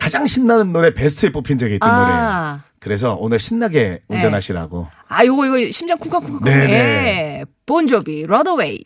[0.00, 1.98] 가장 신나는 노래 베스트에 뽑힌 적이 있던 아.
[2.00, 2.67] 노래예요.
[2.80, 4.86] 그래서 오늘 신나게 운전하시라고.
[5.08, 6.44] 아, 요거, 이거 심장 쿵쾅쿵쾅.
[6.44, 6.72] 네네.
[6.72, 7.44] 예.
[7.66, 8.84] 본조비, Runaway.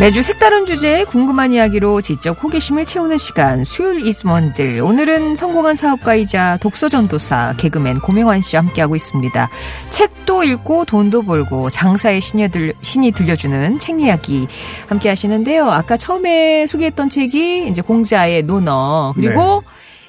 [0.00, 7.56] 매주 색다른 주제에 궁금한 이야기로 지적 호기심을 채우는 시간 수요일 이스먼들 오늘은 성공한 사업가이자 독서전도사
[7.58, 9.50] 개그맨 고명환 씨와 함께하고 있습니다.
[9.90, 14.48] 책도 읽고 돈도 벌고 장사의 신이, 들, 신이 들려주는 책 이야기
[14.88, 15.70] 함께 하시는데요.
[15.70, 19.62] 아까 처음에 소개했던 책이 이제 공자의 논어 그리고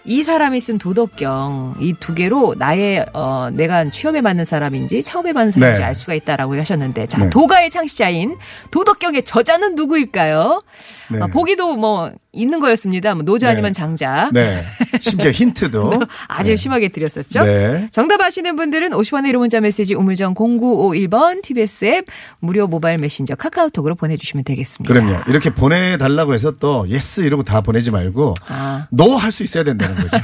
[0.05, 5.51] 이 사람이 쓴 도덕경 이 두 개로 나의 어 내가 취업에 맞는 사람인지 창업에 맞는
[5.51, 5.85] 사람인지 네.
[5.85, 7.29] 알 수가 있다라고 하셨는데 자 네.
[7.29, 8.37] 도가의 창시자인
[8.71, 10.63] 도덕경의 저자는 누구일까요?
[11.11, 11.19] 네.
[11.19, 13.13] 어, 보기도 뭐 있는 거였습니다.
[13.13, 13.51] 뭐 노자 네.
[13.53, 14.63] 아니면 장자 네.
[14.99, 17.43] 심지어 힌트도 아주 심하게 드렸었죠.
[17.43, 17.89] 네.
[17.91, 22.05] 정답 아시는 분들은 50원의 유료 문자 메시지 우물정 0951번 TBS 앱
[22.39, 24.93] 무료 모바일 메신저 카카오톡으로 보내주시면 되겠습니다.
[24.93, 25.19] 그럼요.
[25.27, 28.87] 이렇게 보내달라고 해서 또 yes 이러고 다 보내지 말고 아.
[28.91, 30.17] no할 수 있어야 된다 는 거죠.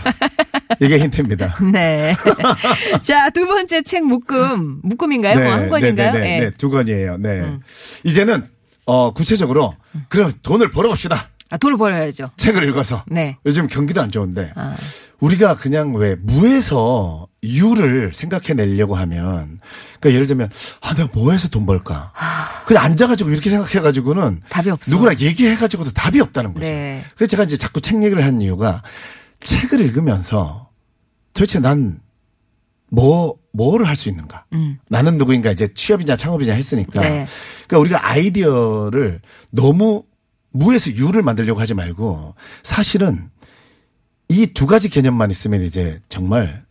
[0.80, 1.56] 이게 힌트입니다.
[1.72, 2.14] 네.
[3.02, 4.80] 자, 두 번째 책 묶음.
[4.84, 5.40] 묶음인가요?
[5.40, 6.14] 뭐 한 권인가요?
[6.14, 6.40] 네, 네, 예.
[6.42, 7.18] 네, 두 권이에요.
[7.18, 7.58] 네.
[8.04, 8.44] 이제는
[8.86, 9.76] 어 구체적으로
[10.10, 11.30] 그럼 돈을 벌어봅시다.
[11.50, 12.32] 아, 돈을 벌어야죠.
[12.38, 13.04] 책을 읽어서.
[13.08, 13.38] 네.
[13.46, 14.76] 요즘 경기도 안 좋은데 아.
[15.20, 19.60] 우리가 그냥 왜 무에서 유를 생각해내려고 하면
[20.00, 20.50] 그러니까 예를 들면
[20.82, 22.12] 아 내가 뭐해서 돈 벌까
[22.66, 24.92] 그냥 앉아가지고 이렇게 생각해가지고는 답이 없어.
[24.92, 26.66] 누구나 얘기해가지고도 답이 없다는 거죠.
[26.66, 27.04] 네.
[27.16, 28.82] 그래서 제가 이제 자꾸 책 얘기를 한 이유가
[29.42, 30.70] 책을 읽으면서
[31.34, 32.02] 도대체 난
[32.90, 34.46] 뭐, 뭐를 할 수 있는가?
[34.90, 37.02] 나는 누구인가 이제 취업이냐 창업이냐 했으니까.
[37.02, 37.04] 음.
[37.04, 37.28] 네.
[37.68, 39.22] 그러니까 우리가 아이디어를
[39.52, 40.04] 너무
[40.52, 43.30] 무에서 유를 만들려고 하지 말고 사실은
[44.30, 46.64] 이 두 가지 개념만 있으면 이제 정말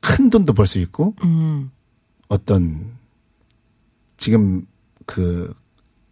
[0.00, 1.70] 큰 돈도 벌 수 있고 음.
[2.28, 2.92] 어떤
[4.16, 4.66] 지금
[5.06, 5.52] 그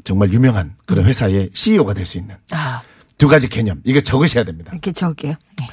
[0.04, 2.82] 정말 유명한 그런 회사의 CEO가 될 수 있는 아,
[3.18, 3.80] 두 가지 개념.
[3.84, 4.70] 이거 적으셔야 됩니다.
[4.72, 5.34] 이렇게 적게요.
[5.58, 5.68] 네.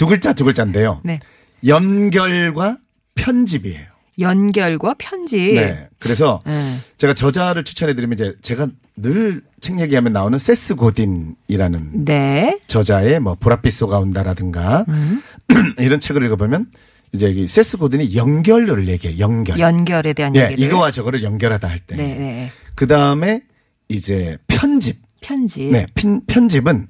[0.00, 1.02] 두 글자 두 글자인데요.
[1.04, 1.20] 네.
[1.66, 2.78] 연결과
[3.16, 3.84] 편집이에요.
[4.18, 5.52] 연결과 편지.
[5.52, 5.88] 네.
[5.98, 6.76] 그래서 네.
[6.96, 12.58] 제가 저자를 추천해 드리면 이제 제가 늘 책 얘기하면 나오는 세스 고딘이라는 네.
[12.66, 15.22] 저자의 뭐 보랏빛 쏘가 온다라든가 음.
[15.78, 16.70] 이런 책을 읽어보면
[17.12, 19.18] 이제 이 세스 고든이 연결을 얘기해.
[19.18, 19.58] 연결.
[19.58, 20.64] 연결에 대한 예, 얘기를.
[20.64, 21.96] 이거와 저거를 연결하다 할 때.
[21.96, 22.52] 네, 네.
[22.74, 23.42] 그 다음에
[23.88, 25.09] 이제 편집.
[25.20, 25.66] 편지.
[25.66, 26.88] 네, 핀, 편집은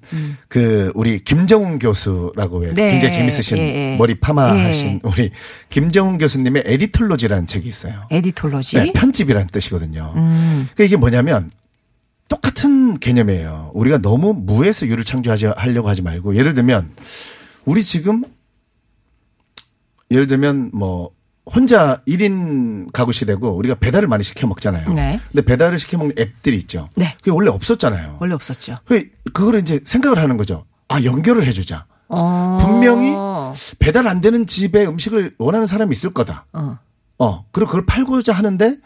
[0.48, 2.74] 그 우리 김정훈 교수라고 왜 음.
[2.74, 3.62] 네, 굉장히 재밌으신 예,
[3.92, 3.96] 예.
[3.96, 5.00] 머리 파마하신 예.
[5.02, 5.30] 우리
[5.68, 8.06] 김정훈 교수님의 에디톨로지라는 책이 있어요.
[8.10, 8.76] 에디톨로지.
[8.76, 10.12] 네, 편집이라는 뜻이거든요.
[10.16, 10.68] 음.
[10.74, 11.50] 그러니까 이게 뭐냐면
[12.28, 13.72] 똑같은 개념이에요.
[13.74, 16.90] 우리가 너무 무에서 유를 창조하려고 하지 말고 예를 들면
[17.64, 18.22] 우리 지금
[20.10, 21.10] 예를 들면 뭐
[21.54, 24.92] 혼자 1인 가구 시대고 우리가 배달을 많이 시켜 먹잖아요.
[24.94, 25.20] 네.
[25.32, 26.88] 근데 배달을 시켜 먹는 앱들이 있죠.
[26.94, 27.14] 네.
[27.18, 28.18] 그게 원래 없었잖아요.
[28.20, 28.76] 원래 없었죠.
[28.84, 30.64] 그 그거를 이제 생각을 하는 거죠.
[30.88, 31.86] 아, 연결을 해 주자.
[32.08, 32.58] 어.
[32.60, 33.14] 분명히
[33.78, 36.46] 배달 안 되는 집에 음식을 원하는 사람이 있을 거다.
[36.52, 36.78] 어.
[37.18, 38.76] 어, 그리고 그걸 팔고자 하는데,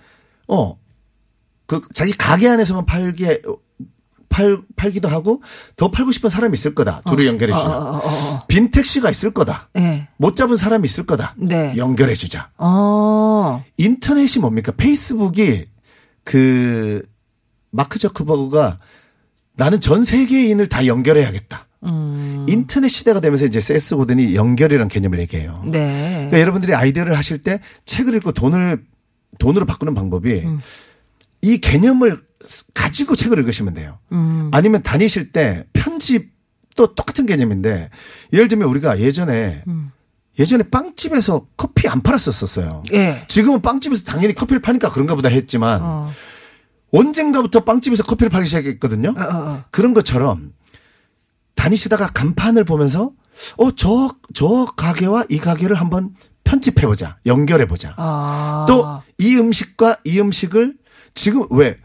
[0.48, 0.76] 어,
[1.66, 3.42] 그 자기 가게 안에서만 팔게,
[4.34, 5.40] 팔, 팔기도 하고
[5.76, 7.02] 더 팔고 싶은 사람이 있을 거다.
[7.06, 7.68] 둘을 연결해 주자.
[7.68, 8.46] 어, 어, 어, 어.
[8.48, 9.68] 빈 택시가 있을 거다.
[9.74, 10.08] 네.
[10.16, 11.36] 못 잡은 사람이 있을 거다.
[11.38, 11.72] 네.
[11.76, 12.50] 연결해 주자.
[12.58, 13.64] 어.
[13.76, 14.72] 인터넷이 뭡니까?
[14.76, 15.66] 페이스북이
[16.24, 17.00] 그
[17.70, 18.80] 마크 저크버그가
[19.56, 21.68] 나는 전 세계인을 다 연결해야겠다.
[21.84, 22.44] 음.
[22.48, 25.62] 인터넷 시대가 되면서 이제 세스 고든이 연결이라는 개념을 얘기해요.
[25.66, 26.12] 네.
[26.12, 28.82] 그러니까 여러분들이 아이디어를 하실 때 책을 읽고 돈을
[29.38, 30.58] 돈으로 바꾸는 방법이 음.
[31.44, 32.22] 이 개념을
[32.72, 33.98] 가지고 책을 읽으시면 돼요.
[34.12, 34.50] 음.
[34.52, 37.90] 아니면 다니실 때 편집도 똑같은 개념인데
[38.32, 39.92] 예를 들면 우리가 예전에 음.
[40.38, 42.82] 예전에 빵집에서 커피 안 팔았었었어요.
[42.92, 43.24] 예.
[43.28, 46.12] 지금은 빵집에서 당연히 커피를 파니까 그런가 보다 했지만 어.
[46.90, 49.10] 언젠가부터 빵집에서 커피를 팔기 시작했거든요.
[49.16, 49.64] 어, 어, 어.
[49.70, 50.52] 그런 것처럼
[51.54, 53.12] 다니시다가 간판을 보면서
[53.58, 57.18] 어, 저, 저 가게와 이 가게를 한번 편집해보자.
[57.26, 57.94] 연결해보자.
[57.96, 58.66] 아.
[58.68, 60.74] 또이 음식과 이 음식을
[61.14, 61.78] 지금 왜?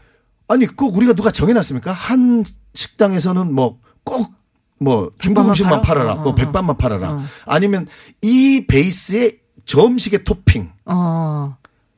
[0.48, 1.92] 아니, 꼭 우리가 누가 정해놨습니까?
[1.92, 4.32] 한 식당에서는 뭐꼭
[4.80, 6.00] 뭐 중국 음식만 팔아?
[6.00, 6.12] 팔아라.
[6.14, 7.12] 어, 뭐 어, 백반만 팔아라.
[7.12, 7.24] 어.
[7.46, 7.86] 아니면
[8.22, 10.70] 이 베이스에 저 음식의 토핑.
[10.86, 11.56] 어.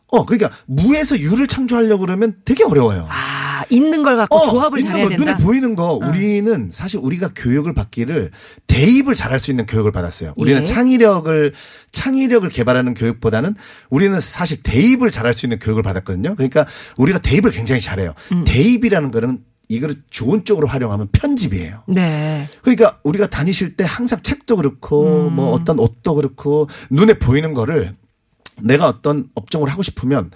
[0.09, 3.07] 어, 그러니까 무에서 유를 창조하려고 그러면 되게 어려워요.
[3.09, 5.33] 아, 있는 걸 갖고 조합을 있는 잘해야 거, 된다.
[5.33, 5.35] 어.
[5.35, 8.31] 눈에 보이는 거 우리는 사실 우리가 교육을 받기를
[8.67, 10.35] 대입을 잘할 수 있는 교육을 받았어요.
[10.37, 10.65] 우리는 예.
[10.65, 11.53] 창의력을
[11.93, 13.55] 창의력을 개발하는 교육보다는
[13.91, 16.35] 우리는 사실 대입을 잘할 수 있는 교육을 받았거든요.
[16.35, 18.15] 그러니까 우리가 대입을 굉장히 잘해요.
[18.33, 18.45] 음.
[18.45, 21.85] 대입이라는 거는 이거를 좋은 쪽으로 활용하면 편집이에요.
[21.89, 22.49] 네.
[22.63, 25.37] 그러니까 우리가 다니실 때 항상 책도 그렇고 음.
[25.37, 27.95] 뭐 어떤 옷도 그렇고 눈에 보이는 거를
[28.63, 30.31] 내가 어떤 업종을 하고 싶으면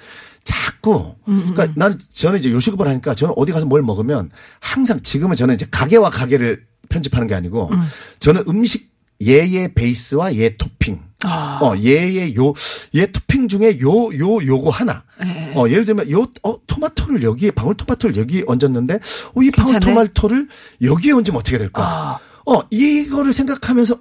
[0.46, 4.30] 자꾸 음, 그러니까 나는 저는 이제 요식업을 하니까 저는 어디 가서 뭘 먹으면
[4.60, 7.82] 항상 지금은 저는 이제 가게와 가게를 편집하는 게 아니고 음.
[8.20, 11.58] 저는 음식 얘의 베이스와 얘 토핑 아.
[11.62, 12.52] 어, 얘의 요,
[12.94, 15.02] 얘 토핑 중에 요, 요, 요거 하나.
[15.18, 15.52] 네.
[15.56, 19.80] 어, 예를 들면 요, 어, 토마토를 여기에, 방울토마토를 여기 얹었는데, 어, 이 괜찮네.
[19.80, 20.48] 방울토마토를
[20.82, 21.82] 여기에 얹으면 어떻게 될까?
[21.82, 22.18] 아.
[22.44, 23.98] 어, 이거를 생각하면서,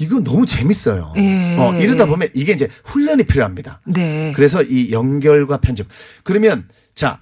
[0.00, 1.12] 이거 너무 재밌어요.
[1.16, 1.56] 예.
[1.58, 3.80] 어, 이러다 보면 이게 이제 훈련이 필요합니다.
[3.84, 4.32] 네.
[4.34, 5.88] 그래서 이 연결과 편집.
[6.22, 7.20] 그러면, 자,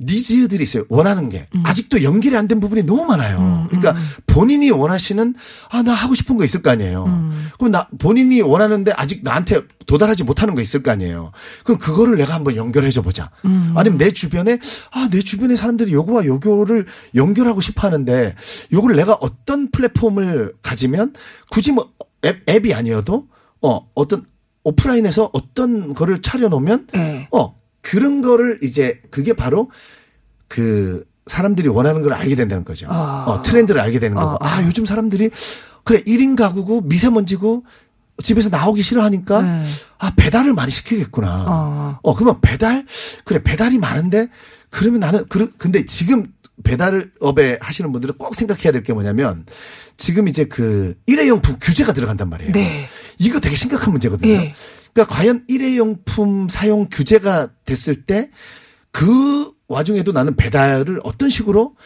[0.00, 0.84] 니즈들이 있어요.
[0.88, 1.46] 원하는 게.
[1.54, 1.62] 음.
[1.64, 3.66] 아직도 연결이 안 된 부분이 너무 많아요.
[3.68, 3.94] 그러니까
[4.26, 5.34] 본인이 원하시는,
[5.68, 7.04] 아, 나 하고 싶은 거 있을 거 아니에요.
[7.04, 7.48] 음.
[7.58, 11.32] 그럼 나, 본인이 원하는데 아직 나한테 도달하지 못하는 거 있을 거 아니에요.
[11.64, 13.30] 그럼 그거를 내가 한번 연결해 줘 보자.
[13.44, 13.74] 음.
[13.76, 14.58] 아니면 내 주변에,
[14.90, 18.34] 아, 내 주변에 사람들이 요거와 요거를 연결하고 싶어 하는데,
[18.72, 21.12] 요걸 내가 어떤 플랫폼을 가지면
[21.50, 21.90] 굳이 뭐
[22.24, 23.28] 앱, 앱이 아니어도,
[23.62, 24.24] 어, 어떤
[24.64, 27.28] 오프라인에서 어떤 거를 차려놓으면, 네.
[27.32, 29.70] 어, 그런 거를 이제 그게 바로
[30.48, 32.86] 그 사람들이 원하는 걸 알게 된다는 거죠.
[32.90, 33.24] 아.
[33.28, 34.36] 어, 트렌드를 알게 되는 거고.
[34.44, 35.30] 아, 아, 요즘 사람들이
[35.84, 37.64] 그래, 1인 가구고 미세먼지고
[38.22, 39.64] 집에서 나오기 싫어하니까 네.
[39.98, 41.44] 아, 배달을 많이 시키겠구나.
[41.48, 41.98] 어.
[42.02, 42.84] 어, 그러면 배달?
[43.24, 44.28] 그래, 배달이 많은데
[44.70, 46.26] 그러면 나는 그 근데 지금
[46.64, 49.46] 배달을 업에 하시는 분들은 꼭 생각해야 될 게 뭐냐면
[49.96, 52.52] 지금 이제 그 일회용품 규제가 들어간단 말이에요.
[52.52, 52.88] 네.
[53.18, 54.30] 이거 되게 심각한 문제거든요.
[54.32, 54.54] 예.
[54.92, 58.30] 그러니까 과연 일회용품 사용 규제가 됐을 때
[58.92, 61.76] 그 와중에도 나는 배달을 어떤 식으로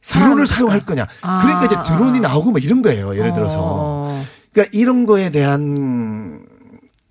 [0.00, 1.06] 드론을 사용할 거냐.
[1.20, 3.16] 그러니까 이제 드론이 나오고 뭐 이런 거예요.
[3.16, 3.58] 예를 들어서.
[3.60, 4.24] 어.
[4.52, 6.44] 그러니까 이런 거에 대한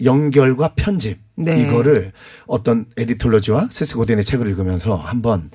[0.04, 1.62] 연결과 편집 네.
[1.62, 2.12] 이거를
[2.48, 5.50] 어떤 에디톨로지와 세스 고덴의 책을 읽으면서 한번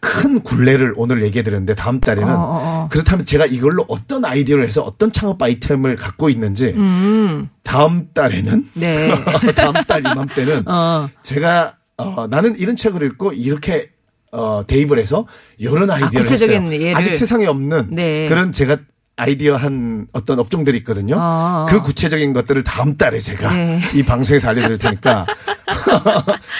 [0.00, 2.88] 큰 굴레를 오늘 얘기해 드렸는데 다음 달에는 어, 어, 어.
[2.90, 7.48] 그렇다면 제가 이걸로 어떤 아이디어를 해서 어떤 창업 아이템을 갖고 있는지 음.
[7.64, 9.12] 다음 달에는 네.
[9.56, 11.08] 다음 달 이맘때는 어.
[11.22, 13.90] 제가 어, 나는 이런 책을 읽고 이렇게
[14.30, 16.80] 어, 대입을 해서 이런 아이디어를 구체적인 했어요.
[16.80, 16.96] 예를.
[16.96, 18.28] 아직 세상에 없는 네.
[18.28, 18.76] 그런 제가
[19.18, 21.16] 아이디어한 어떤 업종들이 있거든요.
[21.18, 21.66] 아.
[21.68, 23.80] 그 구체적인 것들을 다음 달에 제가 네.
[23.94, 25.26] 이 방송에서 알려드릴 테니까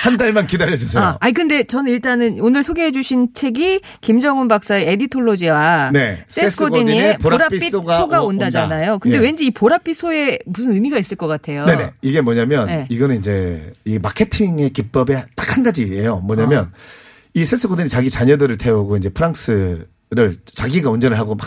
[0.03, 1.03] 한 달만 기다려주세요.
[1.03, 6.25] 아, 아니 근데 저는 일단은 오늘 소개해 주신 책이 김정운 박사의 에디톨로지와 네.
[6.29, 8.93] 세스 세스 고딘의 고딘의 보랏빛 소가 소가 오- 온다잖아요.
[8.95, 8.99] 온다.
[9.03, 9.21] 근데 예.
[9.21, 11.65] 왠지 이 보랏빛 소에 무슨 의미가 있을 것 같아요.
[11.65, 11.91] 네네.
[12.03, 12.87] 이게 뭐냐면 네.
[12.91, 16.19] 이거는 이제 이 마케팅의 기법의 딱 한 가지예요.
[16.27, 16.69] 뭐냐면 어.
[17.33, 21.47] 이 세스 고딘이 자기 자녀들을 태우고 이제 프랑스 를 자기가 운전을 하고 막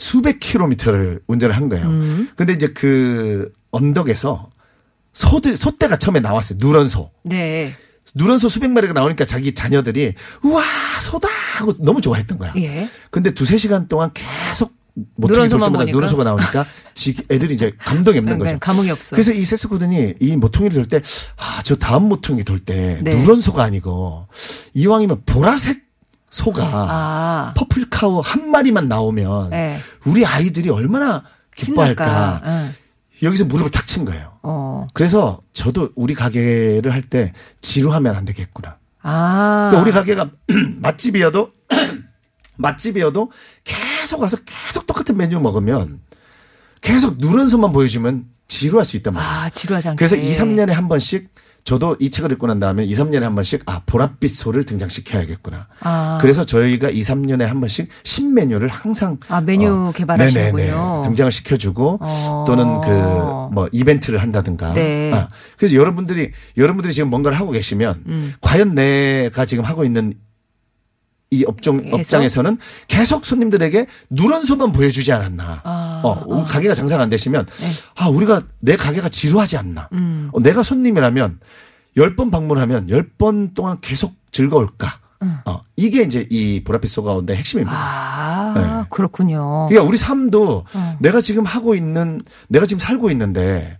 [0.00, 1.86] 수백 킬로미터를 운전을 한 거예요.
[1.86, 2.28] 음.
[2.34, 4.50] 근데 이제 그 언덕에서
[5.12, 6.58] 소들 소떼가 처음에 나왔어요.
[6.60, 7.12] 누런 소.
[7.22, 7.74] 네.
[8.16, 10.64] 누런 소 수백 마리가 나오니까 자기 자녀들이 우와
[11.00, 12.52] 소다 하고 너무 좋아했던 거야.
[12.56, 12.90] 예.
[13.12, 14.74] 근데 두세 시간 동안 계속
[15.14, 15.84] 모퉁이 돌 때마다?
[15.84, 18.58] 누런 소가 나오니까 지 애들이 이제 감동이 없는 거죠.
[18.58, 19.16] 감흥이 없어.
[19.16, 21.00] 그래서 이 세스 고든이 이 모퉁이를 돌 때,
[21.36, 23.22] 아, 저 다음 모퉁이 돌 때, 네.
[23.22, 24.26] 누런 소가 아니고,
[24.74, 25.91] 이왕이면 보라색
[26.32, 27.54] 소가, 아.
[27.54, 29.78] 퍼플 카우 한 마리만 나오면, 네.
[30.06, 31.22] 우리 아이들이 얼마나
[31.54, 32.40] 기뻐할까.
[32.46, 32.74] 응.
[33.22, 34.38] 여기서 무릎을 탁 친 거예요.
[34.42, 34.88] 어.
[34.94, 38.78] 그래서 저도 우리 가게를 할 때 지루하면 안 되겠구나.
[39.02, 39.68] 아.
[39.70, 40.30] 그러니까 우리 가게가
[40.80, 41.52] 맛집이어도
[42.56, 43.30] 맛집이어도
[43.64, 46.00] 계속 와서 계속 똑같은 메뉴 먹으면
[46.80, 49.32] 계속 누런 소만 보여주면 지루할 수 있단 말이에요.
[49.34, 49.96] 아, 지루하지 않게.
[49.98, 51.28] 그래서 2, 3년에 한 번씩
[51.64, 55.68] 저도 이 책을 읽고 난 다음에 2, 3년에 한 번씩 아, 보랏빛 소를 등장시켜야겠구나.
[55.80, 56.18] 아.
[56.20, 60.62] 그래서 저희가 2, 3년에 한 번씩 신메뉴를 항상 아, 메뉴 개발하시는군요.
[60.64, 61.02] 네네네.
[61.04, 62.44] 등장을 시켜 주고 어.
[62.46, 64.72] 또는 그 뭐 이벤트를 한다든가.
[64.72, 65.12] 네.
[65.14, 68.34] 아, 그래서 여러분들이 여러분들이 지금 뭔가를 하고 계시면 음.
[68.40, 70.14] 과연 내가 지금 하고 있는
[71.32, 71.96] 이 업종 에서?
[71.96, 75.62] 업장에서는 계속 손님들에게 누런 소만 보여주지 않았나.
[75.64, 77.46] 아, 어, 가게가 장사가 안 되시면
[77.96, 79.88] 아 우리가 내 가게가 지루하지 않나.
[79.92, 80.28] 음.
[80.32, 81.40] 어, 내가 손님이라면
[81.96, 85.00] 열번 방문하면 열번 동안 계속 즐거울까.
[85.46, 87.76] 어, 이게 이제 이 소가 온다의 핵심입니다.
[87.76, 88.86] 아, 네.
[88.90, 89.68] 그렇군요.
[89.68, 90.96] 그러니까 우리 삶도 어.
[90.98, 93.78] 내가 지금 하고 있는 내가 지금 살고 있는데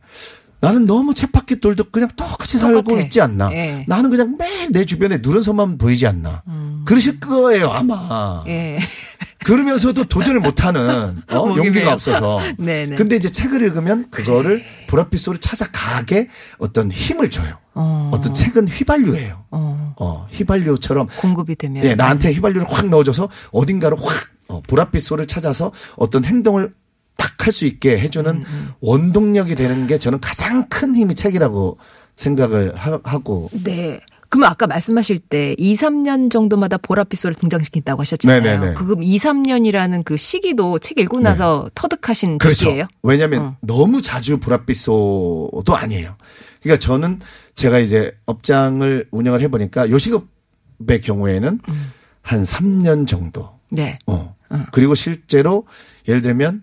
[0.63, 3.01] 나는 너무 쳇바퀴 돌도 그냥 똑같이 살고 똑같아.
[3.03, 3.53] 있지 않나.
[3.53, 3.85] 예.
[3.89, 6.43] 나는 그냥 매일 내 주변에 누런 소만 보이지 않나.
[6.85, 8.45] 그러실 거예요 아마.
[8.47, 8.49] 음.
[8.49, 8.79] 예.
[9.45, 11.55] 그러면서도 도전을 못하는 어?
[11.57, 11.93] 용기가.
[11.93, 12.41] 없어서.
[12.59, 12.95] 네네.
[12.97, 17.59] 근데 이제 책을 읽으면 그거를 보랏빛 소를 찾아가게 어떤 힘을 줘요.
[17.75, 18.13] 어.
[18.15, 18.21] 어.
[18.21, 19.45] 떤 책은 휘발유예요.
[19.51, 19.95] 어.
[19.99, 21.83] 어, 휘발유처럼 공급이 되면.
[21.83, 26.73] 네, 나한테 휘발유를 확 넣어줘서 어딘가로 확 어, 보랏빛 소를 찾아서 어떤 행동을
[27.17, 31.79] 딱할수 있게 해주는 음, 원동력이 되는 게 저는 가장 큰 힘이 책이라고
[32.17, 34.01] 생각을 하, 하고 네.
[34.33, 38.41] 그러면 아까 말씀하실 때 2, 3년 정도마다 보랏빛 소를 등장시킨다고 하셨잖아요.
[38.41, 38.75] 네네네.
[38.75, 42.61] 그럼 2, 3년이라는 그 시기도 책 읽고 나서 터득하신 그렇죠.
[42.61, 42.87] 시기예요?
[43.03, 43.57] 왜냐하면 어.
[43.61, 46.17] 너무 자주 보랏빛 소도 아니에요.
[46.63, 47.21] 그러니까 저는
[47.55, 51.93] 제가 이제 업장을 운영을 해보니까 요식업의 경우에는 음.
[52.23, 53.51] 한 3년 정도.
[53.69, 53.99] 네.
[54.07, 54.35] 어.
[54.73, 55.67] 그리고 실제로
[56.09, 56.63] 예를 들면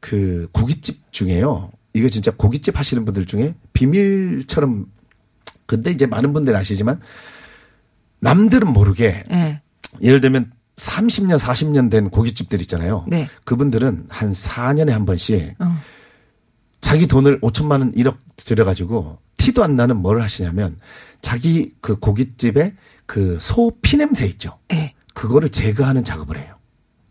[0.00, 1.70] 그 고깃집 중에요.
[1.94, 4.86] 이거 진짜 고깃집 하시는 분들 중에 비밀처럼
[5.66, 7.00] 근데 이제 많은 분들이 아시지만
[8.20, 9.60] 남들은 모르게 네.
[10.02, 13.04] 예를 들면 30년, 40년 된 고깃집들 있잖아요.
[13.08, 13.28] 네.
[13.44, 15.76] 그분들은 한 4년에 한 번씩 어.
[16.80, 20.78] 자기 돈을 5천만 원 1억 들여가지고 티도 안 나는 뭘 하시냐면
[21.20, 22.74] 자기 그 고깃집에
[23.06, 24.58] 그 소 피냄새 있죠.
[24.68, 24.94] 네.
[25.14, 26.54] 그거를 제거하는 작업을 해요.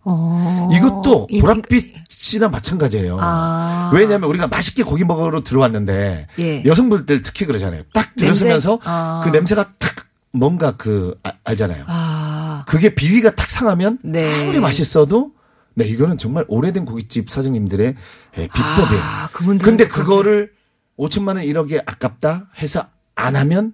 [0.05, 0.69] 어.
[0.71, 3.17] 이것도 이- 보랏빛이나 마찬가지예요.
[3.19, 3.91] 아.
[3.93, 6.63] 왜냐하면 우리가 맛있게 고기 먹으러 들어왔는데 예.
[6.63, 7.83] 여성분들 특히 그러잖아요.
[7.93, 8.39] 딱 냄새?
[8.41, 9.21] 들으면서 아.
[9.23, 9.95] 그 냄새가 탁
[10.33, 11.85] 뭔가 그 아- 알잖아요.
[11.87, 12.63] 아.
[12.67, 14.41] 그게 비위가 탁 상하면 네.
[14.43, 15.31] 아무리 맛있어도
[15.73, 17.95] 네 이거는 정말 오래된 고깃집 사장님들의
[18.37, 19.01] 예, 비법이에요.
[19.03, 20.51] 아, 근데 그거를
[20.97, 23.73] 5천만 원 1억에 아깝다 해서 안 하면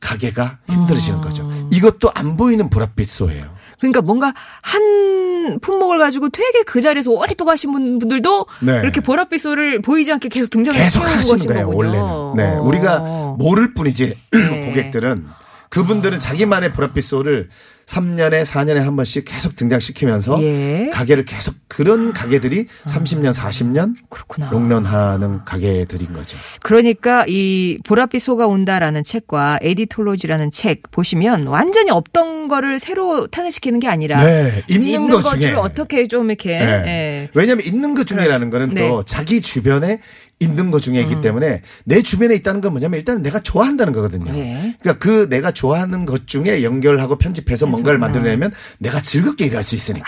[0.00, 1.48] 가게가 힘들어지는 거죠.
[1.48, 1.68] 음.
[1.72, 3.54] 이것도 안 보이는 보랏빛 소예요.
[3.78, 8.80] 그러니까 뭔가 한 품목을 가지고 되게 그 자리에서 오랫동안 하신 분들도 네.
[8.82, 11.76] 이렇게 보랏빛 소를 보이지 않게 계속 등장을 계속 하시는 거예요, 거군요.
[11.76, 12.36] 원래는.
[12.36, 12.56] 네.
[12.56, 12.62] 어.
[12.62, 12.98] 우리가
[13.38, 14.66] 모를 뿐이지, 네.
[14.66, 15.26] 고객들은.
[15.68, 17.48] 그분들은 자기만의 보랏빛 소를
[17.86, 20.90] 3년에 4년에 한 번씩 계속 등장시키면서 예.
[20.92, 24.50] 가게를 계속 그런 가게들이 30년, 40년 그렇구나.
[24.50, 26.36] 롱런하는 가게들인 거죠.
[26.62, 33.88] 그러니까 이 보랏빛 소가 온다라는 책과 에디톨로지라는 책 보시면 완전히 없던 거를 새로 탄생시키는 게
[33.88, 35.52] 아니라 네, 있는 것 중에.
[35.52, 36.66] 어떻게 좀 이렇게 네.
[36.86, 37.28] 예.
[37.34, 38.82] 왜냐하면 있는 것 중에라는 거는 네.
[38.82, 38.88] 음.
[38.88, 40.00] 또 자기 주변에
[40.38, 44.32] 있는 것 중에이기 때문에 내 주변에 있다는 건 뭐냐면 일단 내가 좋아한다는 거거든요.
[44.32, 44.76] 네.
[44.80, 48.06] 그러니까 그 내가 좋아하는 것 중에 연결하고 편집해서 뭔가를 그렇구나.
[48.06, 50.06] 만들어내면 내가 즐겁게 일할 수 있으니까.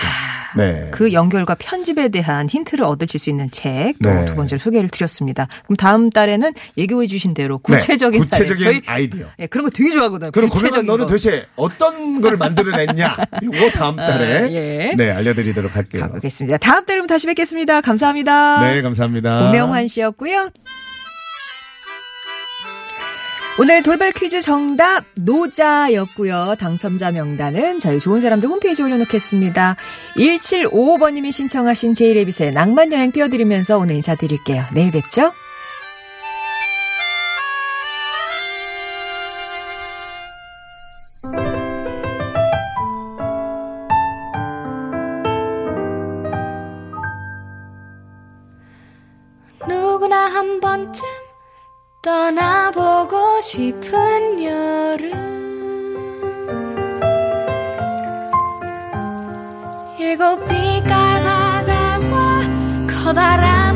[0.56, 0.88] 네.
[0.92, 4.34] 그 연결과 편집에 대한 힌트를 얻으실 수 있는 책두 네.
[4.34, 5.46] 번째로 소개를 드렸습니다.
[5.64, 8.80] 그럼 다음 달에는 예고해 주신 대로 구체적인 네, 구체적인 사례.
[8.80, 9.26] 저희 아이디어.
[9.38, 10.30] 예, 그런 거 되게 좋아하거든요.
[10.30, 11.10] 그럼 그러면 구체적인 너는 거.
[11.10, 13.16] 도대체 어떤 걸 만들어냈냐?
[13.42, 14.94] 이거 다음 달에 아, 예.
[14.96, 16.02] 네 알려드리도록 할게요.
[16.02, 16.56] 가보겠습니다.
[16.58, 17.80] 다음 달에 다시 뵙겠습니다.
[17.82, 18.62] 감사합니다.
[18.62, 19.46] 네 감사합니다.
[19.50, 20.50] 고명환 씨였고요.
[23.60, 26.54] 오늘 돌발 퀴즈 정답 노자였고요.
[26.60, 29.74] 당첨자 명단은 저희 좋은 사람들 홈페이지에 올려놓겠습니다.
[30.16, 34.64] 1755번님이 신청하신 제이레빗의 낭만여행 띄워드리면서 오늘 인사드릴게요.
[34.74, 35.32] 내일 뵙죠.
[52.08, 55.12] 떠나보고 싶은 여름.
[59.98, 62.40] 일곱 빛깔 바다와
[63.04, 63.67] 커다란